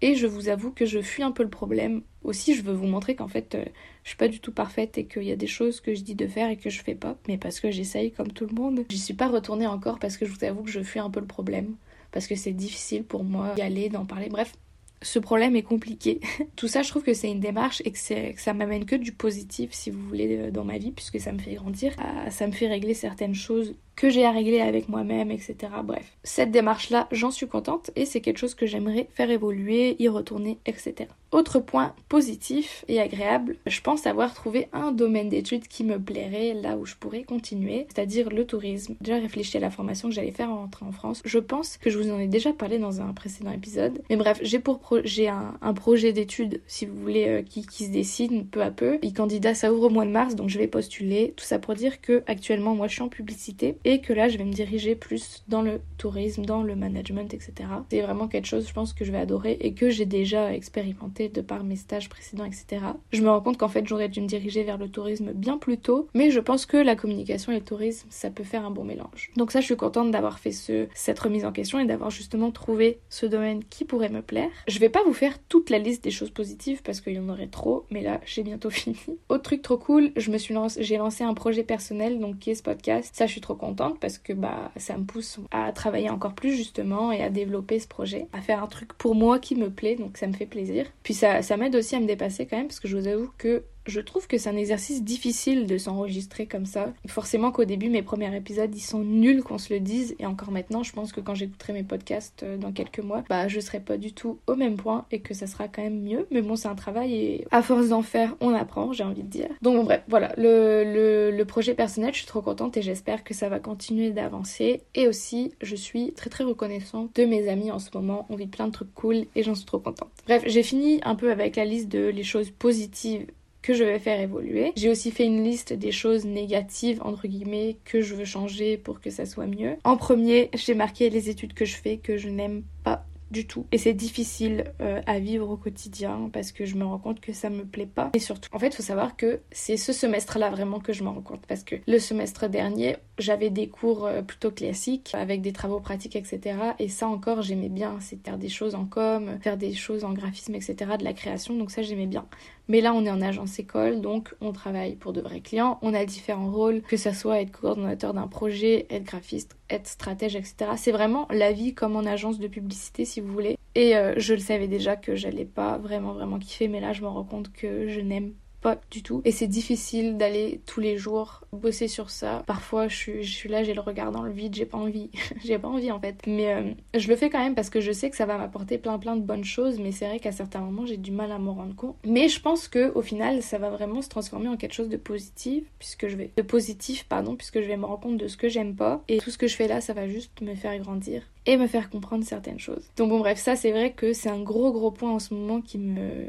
Et 0.00 0.14
je 0.14 0.26
vous 0.26 0.48
avoue 0.48 0.70
que 0.70 0.86
je 0.86 1.00
fuis 1.00 1.22
un 1.22 1.32
peu 1.32 1.42
le 1.42 1.48
problème. 1.48 2.02
Aussi, 2.22 2.54
je 2.54 2.62
veux 2.62 2.72
vous 2.72 2.86
montrer 2.86 3.16
qu'en 3.16 3.28
fait, 3.28 3.54
euh, 3.54 3.64
je 4.04 4.10
suis 4.10 4.16
pas 4.16 4.28
du 4.28 4.40
tout 4.40 4.52
parfaite 4.52 4.96
et 4.96 5.06
qu'il 5.06 5.24
y 5.24 5.32
a 5.32 5.36
des 5.36 5.46
choses 5.46 5.80
que 5.80 5.94
je 5.94 6.02
dis 6.02 6.14
de 6.14 6.26
faire 6.26 6.50
et 6.50 6.56
que 6.56 6.70
je 6.70 6.82
fais 6.82 6.94
pas, 6.94 7.16
mais 7.26 7.38
parce 7.38 7.58
que 7.58 7.70
j'essaye 7.70 8.12
comme 8.12 8.32
tout 8.32 8.46
le 8.46 8.54
monde. 8.54 8.84
J'y 8.88 8.98
suis 8.98 9.14
pas 9.14 9.28
retournée 9.28 9.66
encore 9.66 9.98
parce 9.98 10.16
que 10.16 10.26
je 10.26 10.32
vous 10.32 10.44
avoue 10.44 10.62
que 10.62 10.70
je 10.70 10.82
fuis 10.82 11.00
un 11.00 11.10
peu 11.10 11.20
le 11.20 11.26
problème. 11.26 11.74
Parce 12.12 12.26
que 12.26 12.36
c'est 12.36 12.52
difficile 12.52 13.04
pour 13.04 13.22
moi 13.24 13.54
d'y 13.54 13.60
aller, 13.60 13.88
d'en 13.88 14.06
parler. 14.06 14.28
Bref, 14.28 14.54
ce 15.02 15.18
problème 15.18 15.56
est 15.56 15.62
compliqué. 15.62 16.20
Tout 16.56 16.68
ça, 16.68 16.82
je 16.82 16.90
trouve 16.90 17.02
que 17.02 17.14
c'est 17.14 17.30
une 17.30 17.40
démarche 17.40 17.82
et 17.84 17.92
que, 17.92 17.98
ça 17.98 18.54
m'amène 18.54 18.84
que 18.84 18.96
du 18.96 19.12
positif, 19.12 19.70
si 19.72 19.90
vous 19.90 20.00
voulez, 20.06 20.36
euh, 20.38 20.50
dans 20.50 20.64
ma 20.64 20.78
vie, 20.78 20.92
puisque 20.92 21.20
ça 21.20 21.32
me 21.32 21.38
fait 21.38 21.54
grandir. 21.54 21.92
Ah, 21.98 22.30
ça 22.30 22.46
me 22.46 22.52
fait 22.52 22.68
régler 22.68 22.94
certaines 22.94 23.34
choses 23.34 23.74
que 23.96 24.10
j'ai 24.10 24.24
à 24.24 24.30
régler 24.30 24.60
avec 24.60 24.88
moi-même, 24.88 25.32
etc. 25.32 25.56
Bref, 25.82 26.16
cette 26.22 26.52
démarche-là, 26.52 27.08
j'en 27.10 27.32
suis 27.32 27.48
contente 27.48 27.90
et 27.96 28.04
c'est 28.04 28.20
quelque 28.20 28.38
chose 28.38 28.54
que 28.54 28.64
j'aimerais 28.64 29.08
faire 29.12 29.28
évoluer, 29.28 29.96
y 30.00 30.08
retourner, 30.08 30.58
etc. 30.66 31.10
Autre 31.30 31.58
point 31.60 31.94
positif 32.08 32.84
et 32.88 33.00
agréable, 33.00 33.56
je 33.66 33.80
pense 33.80 34.06
avoir 34.06 34.32
trouvé 34.32 34.68
un 34.72 34.92
domaine 34.92 35.28
d'études 35.28 35.68
qui 35.68 35.84
me 35.84 35.98
plairait 35.98 36.54
là 36.54 36.76
où 36.76 36.86
je 36.86 36.94
pourrais 36.94 37.22
continuer, 37.22 37.86
c'est-à-dire 37.88 38.30
le 38.30 38.46
tourisme. 38.46 38.94
Déjà 39.00 39.16
réfléchi 39.16 39.56
à 39.56 39.60
la 39.60 39.70
formation 39.70 40.08
que 40.08 40.14
j'allais 40.14 40.32
faire 40.32 40.50
en 40.50 40.60
rentrant 40.60 40.86
en 40.86 40.92
France. 40.92 41.20
Je 41.24 41.38
pense 41.38 41.76
que 41.76 41.90
je 41.90 41.98
vous 41.98 42.10
en 42.10 42.18
ai 42.18 42.28
déjà 42.28 42.52
parlé 42.52 42.78
dans 42.78 43.00
un 43.00 43.12
précédent 43.12 43.52
épisode. 43.52 44.00
Mais 44.08 44.16
bref, 44.16 44.38
j'ai 44.42 44.58
pour 44.58 44.80
j'ai 45.04 45.28
un, 45.28 45.74
projet 45.74 46.12
d'études, 46.12 46.60
si 46.66 46.86
vous 46.86 46.98
voulez, 46.98 47.28
euh, 47.28 47.42
qui, 47.42 47.64
qui, 47.64 47.84
se 47.84 47.90
dessine 47.90 48.46
peu 48.46 48.62
à 48.62 48.70
peu. 48.70 48.98
Et 49.02 49.12
candidat, 49.12 49.54
ça 49.54 49.72
ouvre 49.72 49.84
au 49.84 49.90
mois 49.90 50.06
de 50.06 50.10
mars, 50.10 50.34
donc 50.34 50.48
je 50.48 50.58
vais 50.58 50.66
postuler. 50.66 51.34
Tout 51.36 51.44
ça 51.44 51.58
pour 51.58 51.74
dire 51.74 52.00
que 52.00 52.24
actuellement, 52.26 52.74
moi, 52.74 52.88
je 52.88 52.94
suis 52.94 53.02
en 53.02 53.08
publicité 53.08 53.76
et 53.84 54.00
que 54.00 54.12
là 54.12 54.28
je 54.28 54.38
vais 54.38 54.44
me 54.44 54.52
diriger 54.52 54.94
plus 54.94 55.44
dans 55.48 55.62
le 55.62 55.80
tourisme, 55.98 56.44
dans 56.44 56.62
le 56.62 56.74
management, 56.74 57.32
etc. 57.34 57.52
C'est 57.90 58.00
vraiment 58.00 58.28
quelque 58.28 58.46
chose 58.46 58.66
je 58.66 58.72
pense 58.72 58.92
que 58.92 59.04
je 59.04 59.12
vais 59.12 59.18
adorer 59.18 59.56
et 59.60 59.72
que 59.72 59.90
j'ai 59.90 60.06
déjà 60.06 60.52
expérimenté 60.52 61.17
de 61.26 61.40
par 61.40 61.64
mes 61.64 61.74
stages 61.74 62.08
précédents, 62.08 62.44
etc. 62.44 62.84
Je 63.10 63.22
me 63.22 63.30
rends 63.30 63.40
compte 63.40 63.58
qu'en 63.58 63.68
fait 63.68 63.86
j'aurais 63.88 64.08
dû 64.08 64.20
me 64.20 64.28
diriger 64.28 64.62
vers 64.62 64.78
le 64.78 64.88
tourisme 64.88 65.32
bien 65.32 65.58
plus 65.58 65.78
tôt, 65.78 66.06
mais 66.14 66.30
je 66.30 66.38
pense 66.38 66.66
que 66.66 66.76
la 66.76 66.94
communication 66.94 67.50
et 67.50 67.56
le 67.56 67.64
tourisme 67.64 68.06
ça 68.10 68.30
peut 68.30 68.44
faire 68.44 68.64
un 68.64 68.70
bon 68.70 68.84
mélange. 68.84 69.32
Donc 69.36 69.50
ça 69.50 69.60
je 69.60 69.66
suis 69.66 69.76
contente 69.76 70.12
d'avoir 70.12 70.38
fait 70.38 70.52
ce, 70.52 70.86
cette 70.94 71.18
remise 71.18 71.44
en 71.44 71.50
question 71.50 71.80
et 71.80 71.86
d'avoir 71.86 72.10
justement 72.10 72.52
trouvé 72.52 73.00
ce 73.08 73.26
domaine 73.26 73.64
qui 73.64 73.84
pourrait 73.84 74.08
me 74.08 74.22
plaire. 74.22 74.50
Je 74.68 74.78
vais 74.78 74.88
pas 74.88 75.02
vous 75.04 75.12
faire 75.12 75.38
toute 75.48 75.70
la 75.70 75.78
liste 75.78 76.04
des 76.04 76.12
choses 76.12 76.30
positives 76.30 76.82
parce 76.82 77.00
qu'il 77.00 77.14
y 77.14 77.18
en 77.18 77.28
aurait 77.28 77.48
trop, 77.48 77.84
mais 77.90 78.02
là 78.02 78.20
j'ai 78.24 78.44
bientôt 78.44 78.70
fini. 78.70 78.98
Autre 79.28 79.42
truc 79.42 79.62
trop 79.62 79.78
cool, 79.78 80.12
je 80.16 80.30
me 80.30 80.38
suis 80.38 80.54
j'ai 80.78 80.98
lancé 80.98 81.24
un 81.24 81.34
projet 81.34 81.64
personnel 81.64 82.20
donc 82.20 82.38
qui 82.38 82.50
est 82.50 82.54
ce 82.54 82.62
podcast. 82.62 83.10
Ça 83.14 83.26
je 83.26 83.32
suis 83.32 83.40
trop 83.40 83.54
contente 83.54 83.98
parce 83.98 84.18
que 84.18 84.32
bah 84.32 84.70
ça 84.76 84.96
me 84.96 85.04
pousse 85.04 85.38
à 85.50 85.72
travailler 85.72 86.10
encore 86.10 86.34
plus 86.34 86.54
justement 86.54 87.12
et 87.12 87.22
à 87.22 87.30
développer 87.30 87.78
ce 87.78 87.88
projet, 87.88 88.26
à 88.32 88.40
faire 88.40 88.62
un 88.62 88.66
truc 88.66 88.92
pour 88.94 89.14
moi 89.14 89.38
qui 89.38 89.54
me 89.54 89.70
plaît, 89.70 89.96
donc 89.96 90.16
ça 90.16 90.26
me 90.26 90.32
fait 90.32 90.46
plaisir. 90.46 90.86
Puis 91.08 91.14
ça, 91.14 91.40
ça 91.40 91.56
m'aide 91.56 91.74
aussi 91.74 91.96
à 91.96 92.00
me 92.00 92.06
dépasser 92.06 92.44
quand 92.44 92.58
même 92.58 92.66
parce 92.66 92.80
que 92.80 92.86
je 92.86 92.94
vous 92.94 93.06
avoue 93.06 93.30
que 93.38 93.64
je 93.88 94.00
trouve 94.00 94.26
que 94.26 94.38
c'est 94.38 94.50
un 94.50 94.56
exercice 94.56 95.02
difficile 95.02 95.66
de 95.66 95.78
s'enregistrer 95.78 96.46
comme 96.46 96.66
ça. 96.66 96.92
Forcément 97.06 97.50
qu'au 97.50 97.64
début, 97.64 97.88
mes 97.88 98.02
premiers 98.02 98.34
épisodes, 98.36 98.74
ils 98.74 98.80
sont 98.80 99.00
nuls 99.00 99.42
qu'on 99.42 99.58
se 99.58 99.72
le 99.72 99.80
dise. 99.80 100.14
Et 100.18 100.26
encore 100.26 100.50
maintenant, 100.50 100.82
je 100.82 100.92
pense 100.92 101.12
que 101.12 101.20
quand 101.20 101.34
j'écouterai 101.34 101.72
mes 101.72 101.82
podcasts 101.82 102.42
euh, 102.42 102.56
dans 102.56 102.72
quelques 102.72 103.00
mois, 103.00 103.24
bah 103.28 103.48
je 103.48 103.60
serai 103.60 103.80
pas 103.80 103.96
du 103.96 104.12
tout 104.12 104.38
au 104.46 104.54
même 104.54 104.76
point 104.76 105.06
et 105.10 105.20
que 105.20 105.34
ça 105.34 105.46
sera 105.46 105.68
quand 105.68 105.82
même 105.82 106.00
mieux. 106.02 106.26
Mais 106.30 106.42
bon, 106.42 106.54
c'est 106.54 106.68
un 106.68 106.74
travail 106.74 107.14
et 107.14 107.46
à 107.50 107.62
force 107.62 107.88
d'en 107.88 108.02
faire, 108.02 108.36
on 108.40 108.54
apprend, 108.54 108.92
j'ai 108.92 109.04
envie 109.04 109.22
de 109.22 109.28
dire. 109.28 109.48
Donc 109.62 109.84
bref, 109.86 110.02
voilà. 110.08 110.32
Le, 110.36 110.84
le, 110.84 111.30
le 111.36 111.44
projet 111.44 111.74
personnel, 111.74 112.12
je 112.12 112.18
suis 112.18 112.26
trop 112.26 112.42
contente 112.42 112.76
et 112.76 112.82
j'espère 112.82 113.24
que 113.24 113.34
ça 113.34 113.48
va 113.48 113.58
continuer 113.58 114.10
d'avancer. 114.10 114.82
Et 114.94 115.08
aussi, 115.08 115.52
je 115.62 115.76
suis 115.76 116.12
très 116.12 116.30
très 116.30 116.44
reconnaissante 116.44 117.14
de 117.16 117.24
mes 117.24 117.48
amis 117.48 117.70
en 117.70 117.78
ce 117.78 117.90
moment. 117.94 118.26
On 118.28 118.36
vit 118.36 118.46
plein 118.46 118.66
de 118.66 118.72
trucs 118.72 118.92
cool 118.94 119.24
et 119.34 119.42
j'en 119.42 119.54
suis 119.54 119.66
trop 119.66 119.78
contente. 119.78 120.10
Bref, 120.26 120.42
j'ai 120.46 120.62
fini 120.62 121.00
un 121.04 121.14
peu 121.14 121.30
avec 121.30 121.56
la 121.56 121.64
liste 121.64 121.88
de 121.88 122.06
les 122.06 122.22
choses 122.22 122.50
positives 122.50 123.26
que 123.62 123.74
je 123.74 123.84
vais 123.84 123.98
faire 123.98 124.20
évoluer. 124.20 124.72
J'ai 124.76 124.90
aussi 124.90 125.10
fait 125.10 125.24
une 125.24 125.42
liste 125.42 125.72
des 125.72 125.92
choses 125.92 126.24
négatives, 126.24 127.00
entre 127.02 127.26
guillemets, 127.26 127.76
que 127.84 128.00
je 128.00 128.14
veux 128.14 128.24
changer 128.24 128.76
pour 128.76 129.00
que 129.00 129.10
ça 129.10 129.26
soit 129.26 129.46
mieux. 129.46 129.76
En 129.84 129.96
premier, 129.96 130.50
j'ai 130.54 130.74
marqué 130.74 131.10
les 131.10 131.28
études 131.28 131.54
que 131.54 131.64
je 131.64 131.76
fais 131.76 131.96
que 131.98 132.16
je 132.16 132.28
n'aime 132.28 132.62
pas 132.84 133.04
du 133.30 133.46
tout. 133.46 133.66
Et 133.72 133.78
c'est 133.78 133.92
difficile 133.92 134.72
euh, 134.80 135.00
à 135.06 135.18
vivre 135.18 135.48
au 135.50 135.56
quotidien 135.56 136.30
parce 136.32 136.52
que 136.52 136.64
je 136.64 136.76
me 136.76 136.84
rends 136.84 136.98
compte 136.98 137.20
que 137.20 137.32
ça 137.32 137.50
me 137.50 137.64
plaît 137.64 137.86
pas. 137.86 138.10
Et 138.14 138.18
surtout, 138.18 138.48
en 138.52 138.58
fait, 138.58 138.68
il 138.68 138.76
faut 138.76 138.82
savoir 138.82 139.16
que 139.16 139.40
c'est 139.50 139.76
ce 139.76 139.92
semestre-là 139.92 140.50
vraiment 140.50 140.80
que 140.80 140.92
je 140.92 141.04
m'en 141.04 141.12
rends 141.12 141.22
compte 141.22 141.46
parce 141.46 141.62
que 141.62 141.76
le 141.86 141.98
semestre 141.98 142.48
dernier, 142.48 142.96
j'avais 143.18 143.50
des 143.50 143.68
cours 143.68 144.06
euh, 144.06 144.22
plutôt 144.22 144.50
classiques 144.50 145.10
avec 145.14 145.42
des 145.42 145.52
travaux 145.52 145.80
pratiques, 145.80 146.16
etc. 146.16 146.56
Et 146.78 146.88
ça 146.88 147.08
encore, 147.08 147.42
j'aimais 147.42 147.68
bien. 147.68 147.98
C'est 148.00 148.22
faire 148.24 148.38
des 148.38 148.48
choses 148.48 148.74
en 148.74 148.86
com, 148.86 149.38
faire 149.42 149.56
des 149.56 149.74
choses 149.74 150.04
en 150.04 150.12
graphisme, 150.12 150.54
etc. 150.54 150.92
De 150.98 151.04
la 151.04 151.12
création. 151.12 151.54
Donc 151.54 151.70
ça, 151.70 151.82
j'aimais 151.82 152.06
bien. 152.06 152.26
Mais 152.68 152.82
là, 152.82 152.92
on 152.94 153.04
est 153.04 153.10
en 153.10 153.22
agence 153.22 153.58
école, 153.58 154.00
donc 154.00 154.34
on 154.40 154.52
travaille 154.52 154.96
pour 154.96 155.14
de 155.14 155.22
vrais 155.22 155.40
clients. 155.40 155.78
On 155.80 155.94
a 155.94 156.04
différents 156.04 156.50
rôles, 156.50 156.82
que 156.82 156.98
ça 156.98 157.14
soit 157.14 157.40
être 157.40 157.50
coordonnateur 157.50 158.12
d'un 158.12 158.28
projet, 158.28 158.86
être 158.90 159.04
graphiste, 159.04 159.56
être 159.70 159.86
stratège, 159.86 160.36
etc. 160.36 160.72
C'est 160.76 160.92
vraiment 160.92 161.26
la 161.30 161.52
vie 161.52 161.74
comme 161.74 161.96
en 161.96 162.04
agence 162.04 162.38
de 162.38 162.46
publicité, 162.46 163.06
si 163.06 163.20
vous 163.20 163.32
voulez. 163.32 163.56
Et 163.74 163.96
euh, 163.96 164.14
je 164.18 164.34
le 164.34 164.40
savais 164.40 164.68
déjà 164.68 164.96
que 164.96 165.14
j'allais 165.14 165.44
pas 165.46 165.78
vraiment, 165.78 166.12
vraiment 166.12 166.38
kiffer, 166.38 166.68
mais 166.68 166.80
là, 166.80 166.92
je 166.92 167.02
me 167.02 167.08
rends 167.08 167.24
compte 167.24 167.52
que 167.52 167.88
je 167.88 168.00
n'aime 168.00 168.34
pas 168.60 168.80
du 168.90 169.02
tout. 169.02 169.22
Et 169.24 169.32
c'est 169.32 169.46
difficile 169.46 170.16
d'aller 170.16 170.60
tous 170.66 170.80
les 170.80 170.96
jours 170.96 171.44
bosser 171.52 171.88
sur 171.88 172.10
ça. 172.10 172.42
Parfois, 172.46 172.88
je 172.88 173.22
suis, 173.22 173.48
là, 173.48 173.62
j'ai 173.62 173.74
le 173.74 173.80
regard 173.80 174.12
dans 174.12 174.22
le 174.22 174.32
vide, 174.32 174.54
j'ai 174.54 174.66
pas 174.66 174.78
envie. 174.78 175.10
j'ai 175.44 175.58
pas 175.58 175.68
envie 175.68 175.90
en 175.90 176.00
fait. 176.00 176.16
Mais 176.26 176.52
euh, 176.52 176.72
je 176.94 177.08
le 177.08 177.16
fais 177.16 177.30
quand 177.30 177.38
même 177.38 177.54
parce 177.54 177.70
que 177.70 177.80
je 177.80 177.92
sais 177.92 178.10
que 178.10 178.16
ça 178.16 178.26
va 178.26 178.36
m'apporter 178.36 178.78
plein 178.78 178.98
plein 178.98 179.16
de 179.16 179.22
bonnes 179.22 179.44
choses. 179.44 179.78
Mais 179.78 179.92
c'est 179.92 180.06
vrai 180.06 180.20
qu'à 180.20 180.32
certains 180.32 180.60
moments, 180.60 180.86
j'ai 180.86 180.96
du 180.96 181.12
mal 181.12 181.32
à 181.32 181.38
m'en 181.38 181.54
rendre 181.54 181.74
compte. 181.74 181.96
Mais 182.04 182.28
je 182.28 182.40
pense 182.40 182.68
que 182.68 182.92
au 182.94 183.02
final, 183.02 183.42
ça 183.42 183.58
va 183.58 183.70
vraiment 183.70 184.02
se 184.02 184.08
transformer 184.08 184.48
en 184.48 184.56
quelque 184.56 184.74
chose 184.74 184.88
de 184.88 184.96
positif, 184.96 185.64
puisque 185.78 186.08
je 186.08 186.16
vais 186.16 186.30
de 186.36 186.42
positif, 186.42 187.04
pardon, 187.04 187.36
puisque 187.36 187.60
je 187.60 187.66
vais 187.66 187.76
me 187.76 187.84
rendre 187.84 188.00
compte 188.00 188.18
de 188.18 188.28
ce 188.28 188.36
que 188.36 188.48
j'aime 188.48 188.74
pas. 188.74 189.02
Et 189.08 189.18
tout 189.18 189.30
ce 189.30 189.38
que 189.38 189.46
je 189.46 189.56
fais 189.56 189.68
là, 189.68 189.80
ça 189.80 189.92
va 189.92 190.08
juste 190.08 190.40
me 190.40 190.54
faire 190.54 190.76
grandir 190.78 191.22
et 191.48 191.56
me 191.56 191.66
faire 191.66 191.88
comprendre 191.88 192.24
certaines 192.24 192.58
choses. 192.58 192.90
Donc 192.98 193.08
bon 193.08 193.20
bref, 193.20 193.38
ça 193.38 193.56
c'est 193.56 193.70
vrai 193.70 193.92
que 193.92 194.12
c'est 194.12 194.28
un 194.28 194.42
gros 194.42 194.70
gros 194.70 194.90
point 194.90 195.10
en 195.10 195.18
ce 195.18 195.32
moment 195.32 195.62
qui 195.62 195.78
me, 195.78 196.28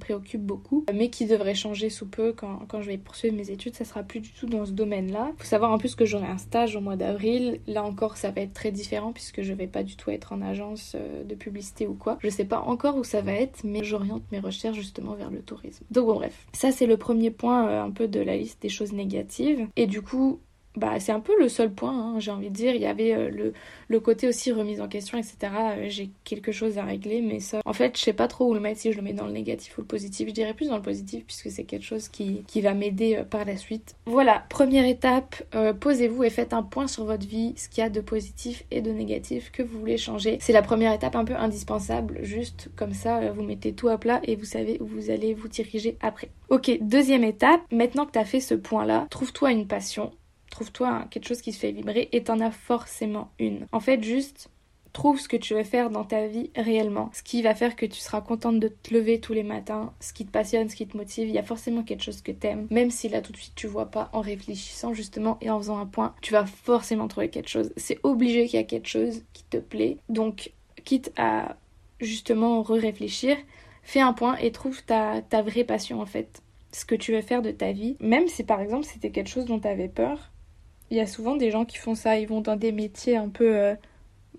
préoccupe 0.00 0.42
beaucoup, 0.42 0.84
mais 0.92 1.08
qui 1.08 1.26
devrait 1.26 1.54
changer 1.54 1.88
sous 1.88 2.06
peu 2.06 2.32
quand, 2.32 2.66
quand 2.68 2.82
je 2.82 2.88
vais 2.88 2.98
poursuivre 2.98 3.36
mes 3.36 3.50
études, 3.50 3.76
ça 3.76 3.84
sera 3.84 4.02
plus 4.02 4.18
du 4.18 4.30
tout 4.32 4.46
dans 4.46 4.66
ce 4.66 4.72
domaine-là. 4.72 5.30
Faut 5.38 5.44
savoir 5.44 5.70
en 5.70 5.78
plus 5.78 5.94
que 5.94 6.04
j'aurai 6.04 6.26
un 6.26 6.38
stage 6.38 6.74
au 6.74 6.80
mois 6.80 6.96
d'avril, 6.96 7.60
là 7.68 7.84
encore 7.84 8.16
ça 8.16 8.32
va 8.32 8.40
être 8.40 8.52
très 8.52 8.72
différent 8.72 9.12
puisque 9.12 9.42
je 9.42 9.52
vais 9.52 9.68
pas 9.68 9.84
du 9.84 9.94
tout 9.94 10.10
être 10.10 10.32
en 10.32 10.42
agence 10.42 10.96
euh, 10.98 11.22
de 11.22 11.34
publicité 11.36 11.86
ou 11.86 11.94
quoi. 11.94 12.18
Je 12.20 12.28
sais 12.28 12.44
pas 12.44 12.60
encore 12.60 12.96
où 12.96 13.04
ça 13.04 13.20
va 13.20 13.32
être, 13.32 13.62
mais 13.62 13.84
j'oriente 13.84 14.24
mes 14.32 14.40
recherches 14.40 14.76
justement 14.76 15.14
vers 15.14 15.30
le 15.30 15.42
tourisme. 15.42 15.84
Donc 15.92 16.06
bon 16.06 16.14
bref, 16.14 16.46
ça 16.52 16.72
c'est 16.72 16.86
le 16.86 16.96
premier 16.96 17.30
point 17.30 17.68
euh, 17.68 17.82
un 17.84 17.90
peu 17.90 18.08
de 18.08 18.18
la 18.18 18.36
liste 18.36 18.60
des 18.62 18.68
choses 18.68 18.92
négatives. 18.92 19.68
Et 19.76 19.86
du 19.86 20.02
coup, 20.02 20.40
bah, 20.80 20.98
c'est 20.98 21.12
un 21.12 21.20
peu 21.20 21.38
le 21.38 21.48
seul 21.48 21.70
point, 21.70 21.92
hein, 21.92 22.18
j'ai 22.18 22.30
envie 22.30 22.48
de 22.48 22.54
dire. 22.54 22.74
Il 22.74 22.80
y 22.80 22.86
avait 22.86 23.14
euh, 23.14 23.52
le, 23.88 24.00
côté 24.00 24.26
aussi 24.26 24.50
remise 24.50 24.80
en 24.80 24.88
question, 24.88 25.18
etc. 25.18 25.36
Euh, 25.42 25.84
j'ai 25.88 26.10
quelque 26.24 26.52
chose 26.52 26.78
à 26.78 26.84
régler, 26.84 27.20
mais 27.20 27.38
ça, 27.38 27.60
en 27.66 27.72
fait, 27.74 27.98
je 27.98 28.02
sais 28.02 28.14
pas 28.14 28.28
trop 28.28 28.48
où 28.48 28.54
le 28.54 28.60
mettre, 28.60 28.80
si 28.80 28.90
je 28.90 28.96
le 28.96 29.02
mets 29.02 29.12
dans 29.12 29.26
le 29.26 29.32
négatif 29.32 29.76
ou 29.76 29.82
le 29.82 29.86
positif. 29.86 30.28
Je 30.28 30.32
dirais 30.32 30.54
plus 30.54 30.68
dans 30.68 30.76
le 30.76 30.82
positif, 30.82 31.24
puisque 31.26 31.50
c'est 31.50 31.64
quelque 31.64 31.84
chose 31.84 32.08
qui, 32.08 32.42
qui 32.46 32.62
va 32.62 32.72
m'aider 32.72 33.16
euh, 33.16 33.24
par 33.24 33.44
la 33.44 33.56
suite. 33.56 33.94
Voilà, 34.06 34.44
première 34.48 34.86
étape, 34.86 35.42
posez-vous 35.80 36.24
et 36.24 36.30
faites 36.30 36.52
un 36.52 36.62
point 36.62 36.86
sur 36.86 37.04
votre 37.04 37.26
vie, 37.26 37.52
ce 37.56 37.68
qu'il 37.68 37.82
y 37.82 37.86
a 37.86 37.90
de 37.90 38.00
positif 38.00 38.64
et 38.70 38.80
de 38.80 38.90
négatif 38.90 39.52
que 39.52 39.62
vous 39.62 39.78
voulez 39.78 39.98
changer. 39.98 40.38
C'est 40.40 40.52
la 40.52 40.62
première 40.62 40.92
étape 40.92 41.14
un 41.14 41.24
peu 41.24 41.36
indispensable, 41.36 42.20
juste 42.22 42.70
comme 42.76 42.94
ça, 42.94 43.30
vous 43.32 43.42
mettez 43.42 43.72
tout 43.72 43.88
à 43.88 43.98
plat 43.98 44.20
et 44.24 44.34
vous 44.34 44.44
savez 44.44 44.78
où 44.80 44.86
vous 44.86 45.10
allez 45.10 45.34
vous 45.34 45.48
diriger 45.48 45.96
après. 46.00 46.30
Ok, 46.48 46.70
deuxième 46.80 47.24
étape, 47.24 47.60
maintenant 47.70 48.06
que 48.06 48.12
tu 48.12 48.18
as 48.18 48.24
fait 48.24 48.40
ce 48.40 48.54
point-là, 48.54 49.06
trouve-toi 49.10 49.52
une 49.52 49.66
passion 49.66 50.12
trouve-toi 50.50 51.06
quelque 51.10 51.28
chose 51.28 51.40
qui 51.40 51.52
se 51.52 51.58
fait 51.58 51.72
vibrer 51.72 52.08
et 52.12 52.22
t'en 52.22 52.40
as 52.40 52.50
forcément 52.50 53.30
une. 53.38 53.66
En 53.72 53.80
fait, 53.80 54.02
juste 54.02 54.50
trouve 54.92 55.20
ce 55.20 55.28
que 55.28 55.36
tu 55.36 55.54
veux 55.54 55.64
faire 55.64 55.90
dans 55.90 56.04
ta 56.04 56.26
vie 56.26 56.50
réellement, 56.56 57.10
ce 57.12 57.22
qui 57.22 57.42
va 57.42 57.54
faire 57.54 57.76
que 57.76 57.86
tu 57.86 58.00
seras 58.00 58.20
contente 58.20 58.58
de 58.58 58.68
te 58.68 58.92
lever 58.92 59.20
tous 59.20 59.32
les 59.32 59.42
matins, 59.42 59.92
ce 60.00 60.12
qui 60.12 60.26
te 60.26 60.30
passionne, 60.30 60.68
ce 60.68 60.76
qui 60.76 60.86
te 60.86 60.96
motive, 60.96 61.28
il 61.28 61.34
y 61.34 61.38
a 61.38 61.42
forcément 61.42 61.82
quelque 61.82 62.02
chose 62.02 62.22
que 62.22 62.32
t'aimes, 62.32 62.66
même 62.70 62.90
si 62.90 63.08
là 63.08 63.22
tout 63.22 63.32
de 63.32 63.36
suite 63.36 63.54
tu 63.54 63.66
vois 63.66 63.86
pas 63.86 64.10
en 64.12 64.20
réfléchissant 64.20 64.92
justement 64.92 65.38
et 65.40 65.50
en 65.50 65.58
faisant 65.58 65.78
un 65.78 65.86
point, 65.86 66.14
tu 66.22 66.32
vas 66.32 66.46
forcément 66.46 67.08
trouver 67.08 67.30
quelque 67.30 67.48
chose. 67.48 67.72
C'est 67.76 67.98
obligé 68.02 68.46
qu'il 68.46 68.58
y 68.58 68.62
a 68.62 68.66
quelque 68.66 68.88
chose 68.88 69.22
qui 69.32 69.44
te 69.44 69.58
plaît, 69.58 69.98
donc 70.08 70.52
quitte 70.84 71.12
à 71.16 71.56
justement 72.00 72.62
re-réfléchir, 72.62 73.36
fais 73.82 74.00
un 74.00 74.12
point 74.12 74.36
et 74.36 74.50
trouve 74.50 74.82
ta, 74.82 75.22
ta 75.22 75.42
vraie 75.42 75.64
passion 75.64 76.00
en 76.00 76.06
fait, 76.06 76.42
ce 76.72 76.84
que 76.84 76.94
tu 76.94 77.12
veux 77.12 77.22
faire 77.22 77.42
de 77.42 77.50
ta 77.50 77.72
vie, 77.72 77.96
même 78.00 78.28
si 78.28 78.42
par 78.44 78.60
exemple 78.60 78.86
c'était 78.86 79.10
quelque 79.10 79.30
chose 79.30 79.44
dont 79.44 79.60
tu 79.60 79.68
avais 79.68 79.88
peur, 79.88 80.30
il 80.90 80.96
y 80.96 81.00
a 81.00 81.06
souvent 81.06 81.36
des 81.36 81.50
gens 81.50 81.64
qui 81.64 81.78
font 81.78 81.94
ça, 81.94 82.18
ils 82.18 82.26
vont 82.26 82.40
dans 82.40 82.56
des 82.56 82.72
métiers 82.72 83.16
un 83.16 83.28
peu... 83.28 83.56
Euh, 83.56 83.74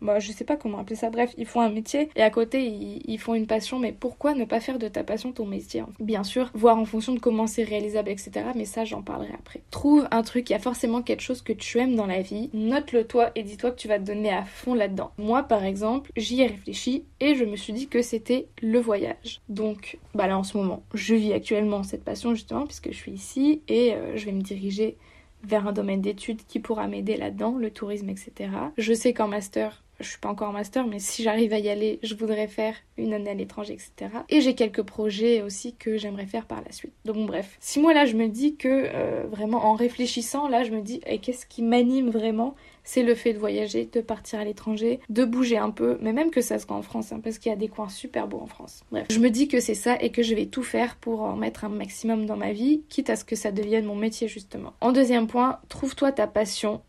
bah, 0.01 0.19
je 0.19 0.31
sais 0.31 0.43
pas 0.43 0.57
comment 0.57 0.79
appeler 0.79 0.95
ça, 0.95 1.09
bref, 1.09 1.33
ils 1.37 1.45
font 1.45 1.61
un 1.61 1.69
métier 1.69 2.09
et 2.15 2.23
à 2.23 2.29
côté 2.31 2.65
ils, 2.65 3.17
font 3.19 3.35
une 3.35 3.45
passion, 3.45 3.77
mais 3.77 3.91
pourquoi 3.91 4.33
ne 4.33 4.45
pas 4.45 4.59
faire 4.59 4.79
de 4.79 4.87
ta 4.87 5.03
passion 5.03 5.31
ton 5.31 5.45
métier 5.45 5.83
Bien 5.99 6.23
sûr, 6.23 6.49
voir 6.55 6.77
en 6.77 6.85
fonction 6.85 7.13
de 7.13 7.19
comment 7.19 7.45
c'est 7.45 7.63
réalisable, 7.63 8.09
etc. 8.09 8.31
Mais 8.55 8.65
ça, 8.65 8.83
j'en 8.83 9.03
parlerai 9.03 9.33
après. 9.33 9.61
Trouve 9.69 10.07
un 10.09 10.23
truc, 10.23 10.49
il 10.49 10.53
y 10.53 10.55
a 10.55 10.59
forcément 10.59 11.03
quelque 11.03 11.21
chose 11.21 11.43
que 11.43 11.53
tu 11.53 11.77
aimes 11.77 11.95
dans 11.95 12.07
la 12.07 12.21
vie, 12.21 12.49
note-le 12.53 13.05
toi 13.05 13.29
et 13.35 13.43
dis-toi 13.43 13.71
que 13.71 13.75
tu 13.75 13.87
vas 13.87 13.99
te 13.99 14.03
donner 14.03 14.33
à 14.33 14.43
fond 14.43 14.73
là-dedans. 14.73 15.11
Moi, 15.19 15.43
par 15.43 15.63
exemple, 15.63 16.11
j'y 16.15 16.41
ai 16.41 16.47
réfléchi 16.47 17.05
et 17.19 17.35
je 17.35 17.45
me 17.45 17.55
suis 17.55 17.73
dit 17.73 17.87
que 17.87 18.01
c'était 18.01 18.47
le 18.61 18.79
voyage. 18.79 19.41
Donc, 19.49 19.99
bah 20.15 20.25
là 20.25 20.37
en 20.37 20.43
ce 20.43 20.57
moment, 20.57 20.81
je 20.95 21.13
vis 21.13 21.33
actuellement 21.33 21.83
cette 21.83 22.03
passion 22.03 22.33
justement 22.33 22.65
puisque 22.65 22.91
je 22.91 22.97
suis 22.97 23.11
ici 23.11 23.61
et 23.67 23.93
euh, 23.93 24.17
je 24.17 24.25
vais 24.25 24.31
me 24.31 24.41
diriger 24.41 24.97
vers 25.43 25.67
un 25.67 25.71
domaine 25.71 26.01
d'études 26.01 26.45
qui 26.47 26.59
pourra 26.59 26.87
m'aider 26.87 27.17
là-dedans, 27.17 27.57
le 27.57 27.71
tourisme, 27.71 28.09
etc. 28.09 28.49
Je 28.77 28.93
sais 28.93 29.13
qu'en 29.13 29.27
master, 29.27 29.83
je 30.01 30.09
suis 30.09 30.19
pas 30.19 30.29
encore 30.29 30.49
en 30.49 30.53
master, 30.53 30.85
mais 30.87 30.99
si 30.99 31.23
j'arrive 31.23 31.53
à 31.53 31.59
y 31.59 31.69
aller, 31.69 31.99
je 32.03 32.15
voudrais 32.15 32.47
faire 32.47 32.75
une 32.97 33.13
année 33.13 33.29
à 33.29 33.33
l'étranger, 33.33 33.73
etc. 33.73 34.11
Et 34.29 34.41
j'ai 34.41 34.55
quelques 34.55 34.81
projets 34.81 35.41
aussi 35.41 35.75
que 35.75 35.97
j'aimerais 35.97 36.25
faire 36.25 36.45
par 36.45 36.61
la 36.63 36.71
suite. 36.71 36.93
Donc 37.05 37.27
bref, 37.27 37.57
si 37.59 37.79
moi 37.79 37.93
là 37.93 38.05
je 38.05 38.15
me 38.15 38.27
dis 38.27 38.55
que 38.55 38.67
euh, 38.67 39.23
vraiment 39.29 39.65
en 39.65 39.73
réfléchissant, 39.73 40.47
là 40.47 40.63
je 40.63 40.71
me 40.71 40.81
dis 40.81 41.01
qu'est-ce 41.21 41.45
qui 41.45 41.61
m'anime 41.61 42.09
vraiment 42.09 42.55
c'est 42.83 43.03
le 43.03 43.15
fait 43.15 43.33
de 43.33 43.39
voyager, 43.39 43.85
de 43.85 44.01
partir 44.01 44.39
à 44.39 44.43
l'étranger, 44.43 44.99
de 45.09 45.25
bouger 45.25 45.57
un 45.57 45.71
peu, 45.71 45.97
mais 46.01 46.13
même 46.13 46.31
que 46.31 46.41
ça 46.41 46.59
se 46.59 46.65
voit 46.65 46.77
en 46.77 46.81
France, 46.81 47.11
hein, 47.11 47.19
parce 47.23 47.37
qu'il 47.37 47.49
y 47.49 47.53
a 47.53 47.57
des 47.57 47.67
coins 47.67 47.89
super 47.89 48.27
beaux 48.27 48.39
en 48.39 48.47
France. 48.47 48.83
Bref, 48.91 49.07
je 49.09 49.19
me 49.19 49.29
dis 49.29 49.47
que 49.47 49.59
c'est 49.59 49.75
ça 49.75 50.01
et 50.01 50.11
que 50.11 50.23
je 50.23 50.35
vais 50.35 50.47
tout 50.47 50.63
faire 50.63 50.95
pour 50.95 51.21
en 51.21 51.35
mettre 51.35 51.65
un 51.65 51.69
maximum 51.69 52.25
dans 52.25 52.37
ma 52.37 52.53
vie, 52.53 52.83
quitte 52.89 53.09
à 53.09 53.15
ce 53.15 53.25
que 53.25 53.35
ça 53.35 53.51
devienne 53.51 53.85
mon 53.85 53.95
métier 53.95 54.27
justement. 54.27 54.73
En 54.81 54.91
deuxième 54.91 55.27
point, 55.27 55.59
trouve-toi 55.69 56.11
ta 56.11 56.27
passion 56.27 56.81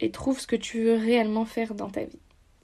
et 0.00 0.10
trouve 0.10 0.40
ce 0.40 0.46
que 0.46 0.56
tu 0.56 0.82
veux 0.82 0.96
réellement 0.96 1.44
faire 1.44 1.74
dans 1.74 1.88
ta 1.88 2.04
vie. 2.04 2.18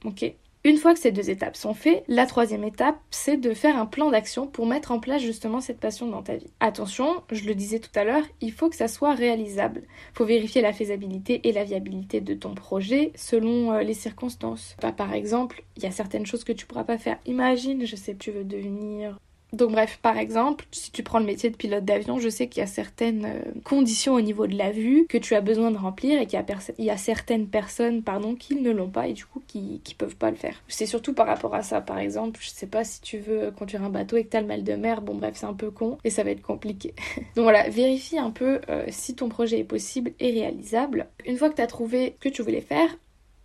Ok? 0.04 0.34
Une 0.62 0.76
fois 0.76 0.92
que 0.92 1.00
ces 1.00 1.10
deux 1.10 1.30
étapes 1.30 1.56
sont 1.56 1.72
faites, 1.72 2.04
la 2.06 2.26
troisième 2.26 2.64
étape, 2.64 2.98
c'est 3.10 3.38
de 3.38 3.54
faire 3.54 3.78
un 3.78 3.86
plan 3.86 4.10
d'action 4.10 4.46
pour 4.46 4.66
mettre 4.66 4.92
en 4.92 5.00
place 5.00 5.22
justement 5.22 5.62
cette 5.62 5.80
passion 5.80 6.06
dans 6.06 6.22
ta 6.22 6.36
vie. 6.36 6.50
Attention, 6.60 7.22
je 7.30 7.46
le 7.46 7.54
disais 7.54 7.78
tout 7.78 7.90
à 7.94 8.04
l'heure, 8.04 8.24
il 8.42 8.52
faut 8.52 8.68
que 8.68 8.76
ça 8.76 8.88
soit 8.88 9.14
réalisable. 9.14 9.84
Il 9.86 10.18
faut 10.18 10.26
vérifier 10.26 10.60
la 10.60 10.74
faisabilité 10.74 11.40
et 11.48 11.52
la 11.52 11.64
viabilité 11.64 12.20
de 12.20 12.34
ton 12.34 12.54
projet 12.54 13.12
selon 13.14 13.72
euh, 13.72 13.82
les 13.82 13.94
circonstances. 13.94 14.76
Bah, 14.82 14.92
par 14.92 15.14
exemple, 15.14 15.62
il 15.76 15.82
y 15.82 15.86
a 15.86 15.92
certaines 15.92 16.26
choses 16.26 16.44
que 16.44 16.52
tu 16.52 16.66
pourras 16.66 16.84
pas 16.84 16.98
faire. 16.98 17.18
Imagine, 17.24 17.86
je 17.86 17.96
sais, 17.96 18.14
tu 18.14 18.30
veux 18.30 18.44
devenir 18.44 19.18
donc 19.52 19.72
bref, 19.72 19.98
par 20.00 20.16
exemple, 20.16 20.64
si 20.70 20.92
tu 20.92 21.02
prends 21.02 21.18
le 21.18 21.24
métier 21.24 21.50
de 21.50 21.56
pilote 21.56 21.84
d'avion, 21.84 22.18
je 22.18 22.28
sais 22.28 22.48
qu'il 22.48 22.60
y 22.60 22.64
a 22.64 22.68
certaines 22.68 23.24
euh, 23.24 23.60
conditions 23.64 24.14
au 24.14 24.20
niveau 24.20 24.46
de 24.46 24.56
la 24.56 24.70
vue 24.70 25.06
que 25.08 25.18
tu 25.18 25.34
as 25.34 25.40
besoin 25.40 25.70
de 25.70 25.76
remplir 25.76 26.20
et 26.20 26.26
qu'il 26.26 26.40
y, 26.78 26.90
a, 26.90 26.96
certaines 26.96 27.48
personnes 27.48 28.02
pardon, 28.02 28.34
qui 28.36 28.56
ne 28.56 28.70
l'ont 28.70 28.88
pas 28.88 29.08
et 29.08 29.12
du 29.12 29.24
coup 29.24 29.42
qui, 29.46 29.80
qui 29.82 29.94
peuvent 29.94 30.16
pas 30.16 30.30
le 30.30 30.36
faire. 30.36 30.62
C'est 30.68 30.86
surtout 30.86 31.14
par 31.14 31.26
rapport 31.26 31.54
à 31.54 31.62
ça, 31.62 31.80
par 31.80 31.98
exemple, 31.98 32.38
je 32.40 32.50
sais 32.50 32.66
pas 32.66 32.84
si 32.84 33.00
tu 33.00 33.18
veux 33.18 33.50
conduire 33.50 33.82
un 33.82 33.90
bateau 33.90 34.16
et 34.16 34.24
que 34.24 34.30
tu 34.30 34.36
as 34.36 34.40
le 34.40 34.46
mal 34.46 34.62
de 34.62 34.74
mer, 34.74 35.02
bon 35.02 35.14
bref, 35.14 35.34
c'est 35.36 35.46
un 35.46 35.54
peu 35.54 35.70
con 35.70 35.98
et 36.04 36.10
ça 36.10 36.22
va 36.22 36.30
être 36.30 36.42
compliqué. 36.42 36.94
Donc 37.34 37.42
voilà, 37.42 37.68
vérifie 37.68 38.18
un 38.18 38.30
peu 38.30 38.60
euh, 38.68 38.84
si 38.88 39.16
ton 39.16 39.28
projet 39.28 39.58
est 39.58 39.64
possible 39.64 40.12
et 40.20 40.30
réalisable. 40.30 41.08
Une 41.26 41.36
fois 41.36 41.50
que 41.50 41.56
tu 41.56 41.62
as 41.62 41.66
trouvé 41.66 42.16
ce 42.18 42.28
que 42.28 42.34
tu 42.34 42.42
voulais 42.42 42.60
faire, 42.60 42.88